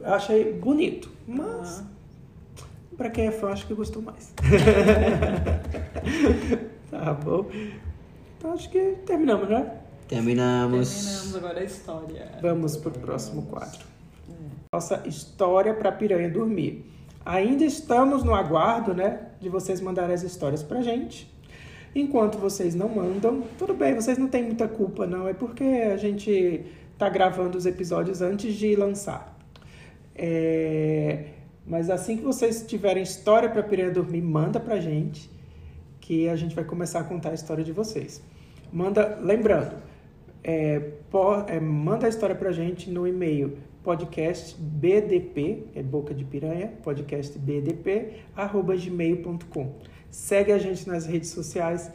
[0.01, 1.83] Eu achei bonito, mas...
[1.93, 1.97] Ah.
[2.97, 4.33] Pra quem é fã, acho que gostou mais.
[6.89, 7.45] tá bom.
[8.47, 9.73] Então acho que terminamos, né?
[10.07, 10.89] Terminamos.
[10.89, 12.31] Terminamos agora a história.
[12.41, 13.85] Vamos pro próximo quadro.
[14.71, 16.89] Nossa história para piranha dormir.
[17.25, 21.29] Ainda estamos no aguardo, né, de vocês mandarem as histórias pra gente.
[21.93, 25.97] Enquanto vocês não mandam, tudo bem, vocês não têm muita culpa não, é porque a
[25.97, 26.63] gente
[26.97, 29.37] tá gravando os episódios antes de lançar.
[30.15, 31.31] É,
[31.65, 35.29] Mas assim que vocês tiverem história para piranha dormir, manda pra gente,
[35.99, 38.21] que a gente vai começar a contar a história de vocês.
[38.71, 39.75] Manda, lembrando,
[40.43, 40.91] é,
[41.47, 48.75] é, manda a história pra gente no e-mail podcastbdp, é boca de piranha, podcastbdp, arroba
[48.75, 49.75] gmail.com.
[50.09, 51.89] Segue a gente nas redes sociais,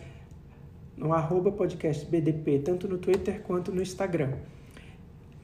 [0.97, 4.33] no arroba podcastbdp, tanto no Twitter quanto no Instagram.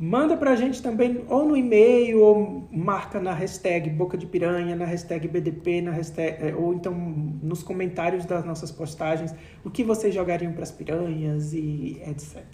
[0.01, 4.85] Manda pra gente também ou no e-mail ou marca na hashtag Boca de Piranha, na
[4.85, 9.35] hashtag BDP, na hashtag, eh, ou então nos comentários das nossas postagens
[9.65, 12.45] o que vocês jogariam pras piranhas e etc.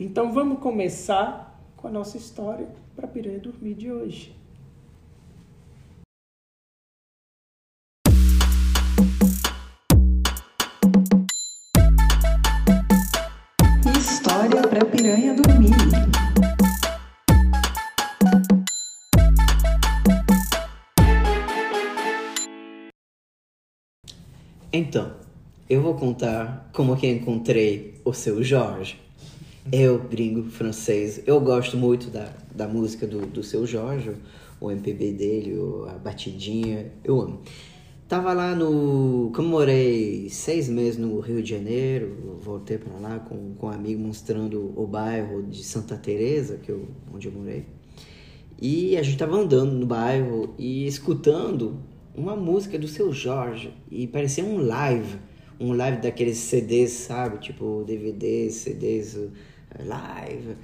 [0.00, 4.36] Então vamos começar com a nossa história para piranha dormir de hoje.
[13.96, 15.85] História pra piranha dormir.
[24.76, 25.10] Então,
[25.70, 29.00] eu vou contar como que encontrei o seu Jorge.
[29.72, 34.12] Eu, gringo, francês, eu gosto muito da, da música do, do seu Jorge,
[34.60, 35.56] o MPB dele,
[35.88, 37.40] a batidinha, eu amo.
[38.06, 39.32] Tava lá no.
[39.34, 44.02] Como morei seis meses no Rio de Janeiro, voltei pra lá com, com um amigo
[44.02, 47.64] mostrando o bairro de Santa Teresa, que eu, onde eu morei.
[48.60, 51.80] E a gente tava andando no bairro e escutando
[52.16, 53.72] uma música do seu Jorge.
[53.90, 55.18] E parecia um live.
[55.60, 57.38] Um live daqueles CDs, sabe?
[57.38, 59.30] Tipo DVDs, CDs, uh,
[59.84, 60.56] live.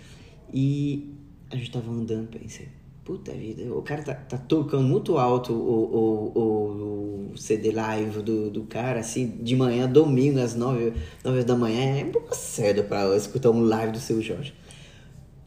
[0.52, 1.14] E
[1.50, 2.68] a gente tava andando pensei,
[3.04, 8.50] puta vida, o cara tá, tá tocando muito alto o, o, o, CD live do,
[8.50, 10.92] do cara, assim, de manhã, domingo, às nove,
[11.24, 11.98] nove da manhã.
[11.98, 14.54] É um pouco cedo pra escutar um live do seu Jorge.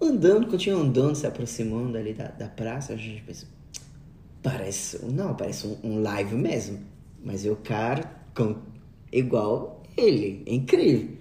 [0.02, 3.48] Andando, continuo andando, se aproximando ali da, da praça, a gente pensa,
[4.46, 6.80] parece, não, parece um, um live mesmo.
[7.24, 8.56] Mas o cara, com,
[9.12, 11.18] igual ele, é incrível.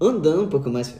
[0.00, 0.96] Andando um pouco mais,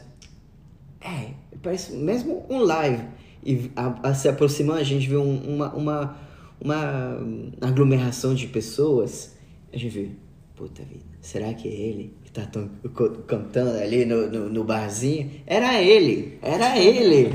[1.01, 1.31] é,
[1.61, 3.05] parece mesmo um live.
[3.43, 6.17] E a, a se aproximando, a gente vê um- uma, uma,
[6.61, 7.19] uma
[7.59, 9.35] aglomeração de pessoas.
[9.73, 10.09] A gente vê,
[10.55, 14.63] puta vida, será que é ele que tá tão- co- cantando ali no, no, no
[14.63, 15.31] barzinho?
[15.47, 17.29] Era ele, era ele.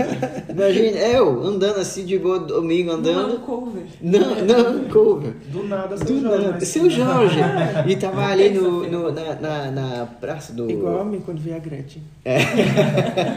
[0.48, 3.40] Imagina, eu andando assim de boa, domingo Não, andando.
[3.40, 3.82] cover.
[4.00, 5.32] Não, não, cover.
[5.52, 6.38] Do nada, seu Do Jorge.
[6.44, 6.52] nada.
[6.58, 7.38] mas- Seu Jorge.
[7.86, 10.70] E tava ali no, no- na, na, na praça do.
[10.70, 12.02] Igual a mim quando vi a Gretchen.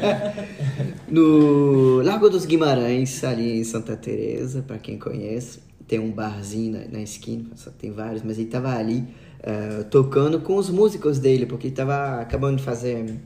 [1.09, 6.79] No Largo dos Guimarães, ali em Santa Teresa, para quem conhece, tem um barzinho na,
[6.99, 9.03] na esquina, só tem vários, mas ele tava ali
[9.41, 13.19] eh, tocando com os músicos dele, porque ele tava acabando de fazer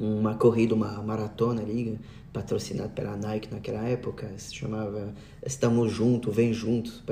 [0.00, 1.98] uma corrida, uma maratona ali,
[2.32, 5.12] patrocinada pela Nike naquela época, se chamava
[5.44, 7.02] Estamos Juntos, Vem Juntos,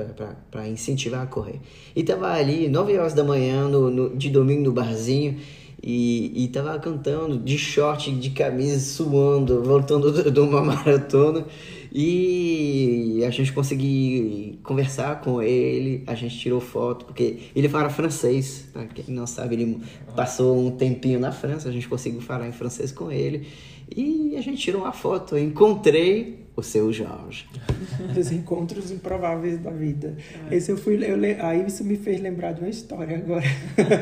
[0.49, 1.59] para incentivar a correr.
[1.95, 5.37] E tava ali, 9 horas da manhã, no, no- de domingo no barzinho,
[5.83, 11.45] e, e tava cantando de short, de camisa, suando, voltando de uma maratona.
[11.93, 18.65] E a gente conseguiu conversar com ele, a gente tirou foto, porque ele fala francês,
[18.71, 19.81] pra quem não sabe, ele
[20.15, 23.45] passou um tempinho na França, a gente conseguiu falar em francês com ele.
[23.93, 27.45] E a gente tirou uma foto, eu encontrei o seu Jorge.
[28.17, 30.15] Os encontros improváveis da vida.
[30.49, 33.43] Esse eu fui, eu, aí isso me fez lembrar de uma história agora.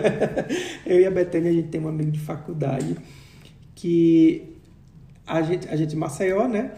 [0.86, 2.96] eu e a Betânia, a gente tem um amigo de faculdade
[3.74, 4.56] que
[5.26, 6.72] a gente, a gente Maceió, né?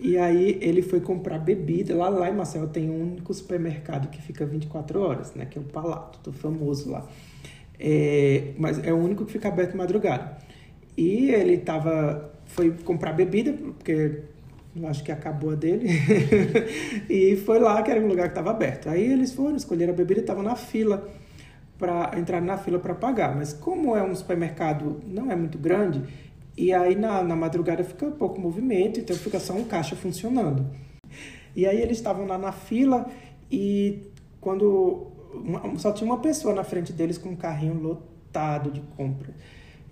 [0.00, 1.94] E aí ele foi comprar bebida.
[1.96, 5.44] Lá, lá em Maceió tem um único supermercado que fica 24 horas, né?
[5.44, 7.06] Que é o Palato, do famoso lá.
[7.78, 10.38] É, mas é o único que fica aberto madrugada.
[10.96, 14.22] E ele tava, foi comprar bebida, porque
[14.84, 15.88] acho que acabou a dele.
[17.10, 18.88] e foi lá que era um lugar que estava aberto.
[18.88, 21.08] Aí eles foram, escolheram a bebida e estavam na fila
[21.78, 23.34] para entrar na fila para pagar.
[23.34, 26.02] Mas como é um supermercado não é muito grande,
[26.58, 30.66] e aí na, na madrugada fica pouco movimento, então fica só um caixa funcionando.
[31.54, 33.08] E aí eles estavam lá na fila
[33.50, 34.02] e
[34.40, 39.34] quando uma- só tinha uma pessoa na frente deles com um carrinho lotado de compra.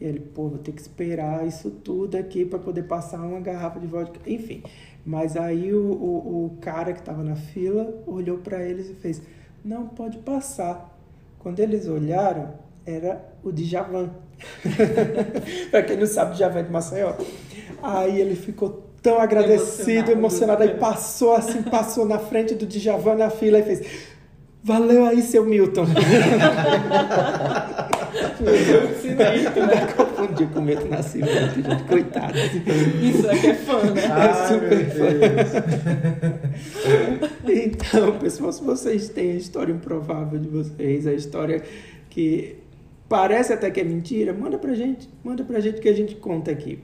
[0.00, 3.80] E ele, pô, vou ter que esperar isso tudo aqui para poder passar uma garrafa
[3.80, 4.20] de vodka.
[4.26, 4.62] Enfim,
[5.04, 9.22] mas aí o, o, o cara que estava na fila olhou para eles e fez:
[9.64, 10.92] Não, pode passar.
[11.38, 12.54] Quando eles olharam,
[12.84, 14.10] era o Djavan.
[15.70, 17.12] para quem não sabe, Djavan é de Maceió.
[17.82, 20.62] Aí ele ficou tão agradecido, Emocionado, emocionado.
[20.62, 20.74] Aí né?
[20.74, 23.86] passou assim, passou na frente do Djavan na fila e fez.
[24.64, 25.86] Valeu aí, seu Milton.
[28.36, 31.84] Ainda confundi com o Milton Nascimento, gente.
[31.84, 32.36] Coitado.
[33.00, 34.02] Isso é que é fã, né?
[34.02, 35.50] É super meu Deus.
[37.48, 41.62] Então, pessoal, se vocês têm a história improvável de vocês, a história
[42.10, 42.56] que
[43.08, 45.08] parece até que é mentira, manda pra gente.
[45.24, 46.82] Manda pra gente que a gente conta aqui.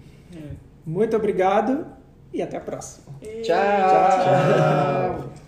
[0.85, 1.87] Muito obrigado
[2.33, 3.15] e até a próxima.
[3.43, 3.55] Tchau.
[3.55, 5.42] Tchau.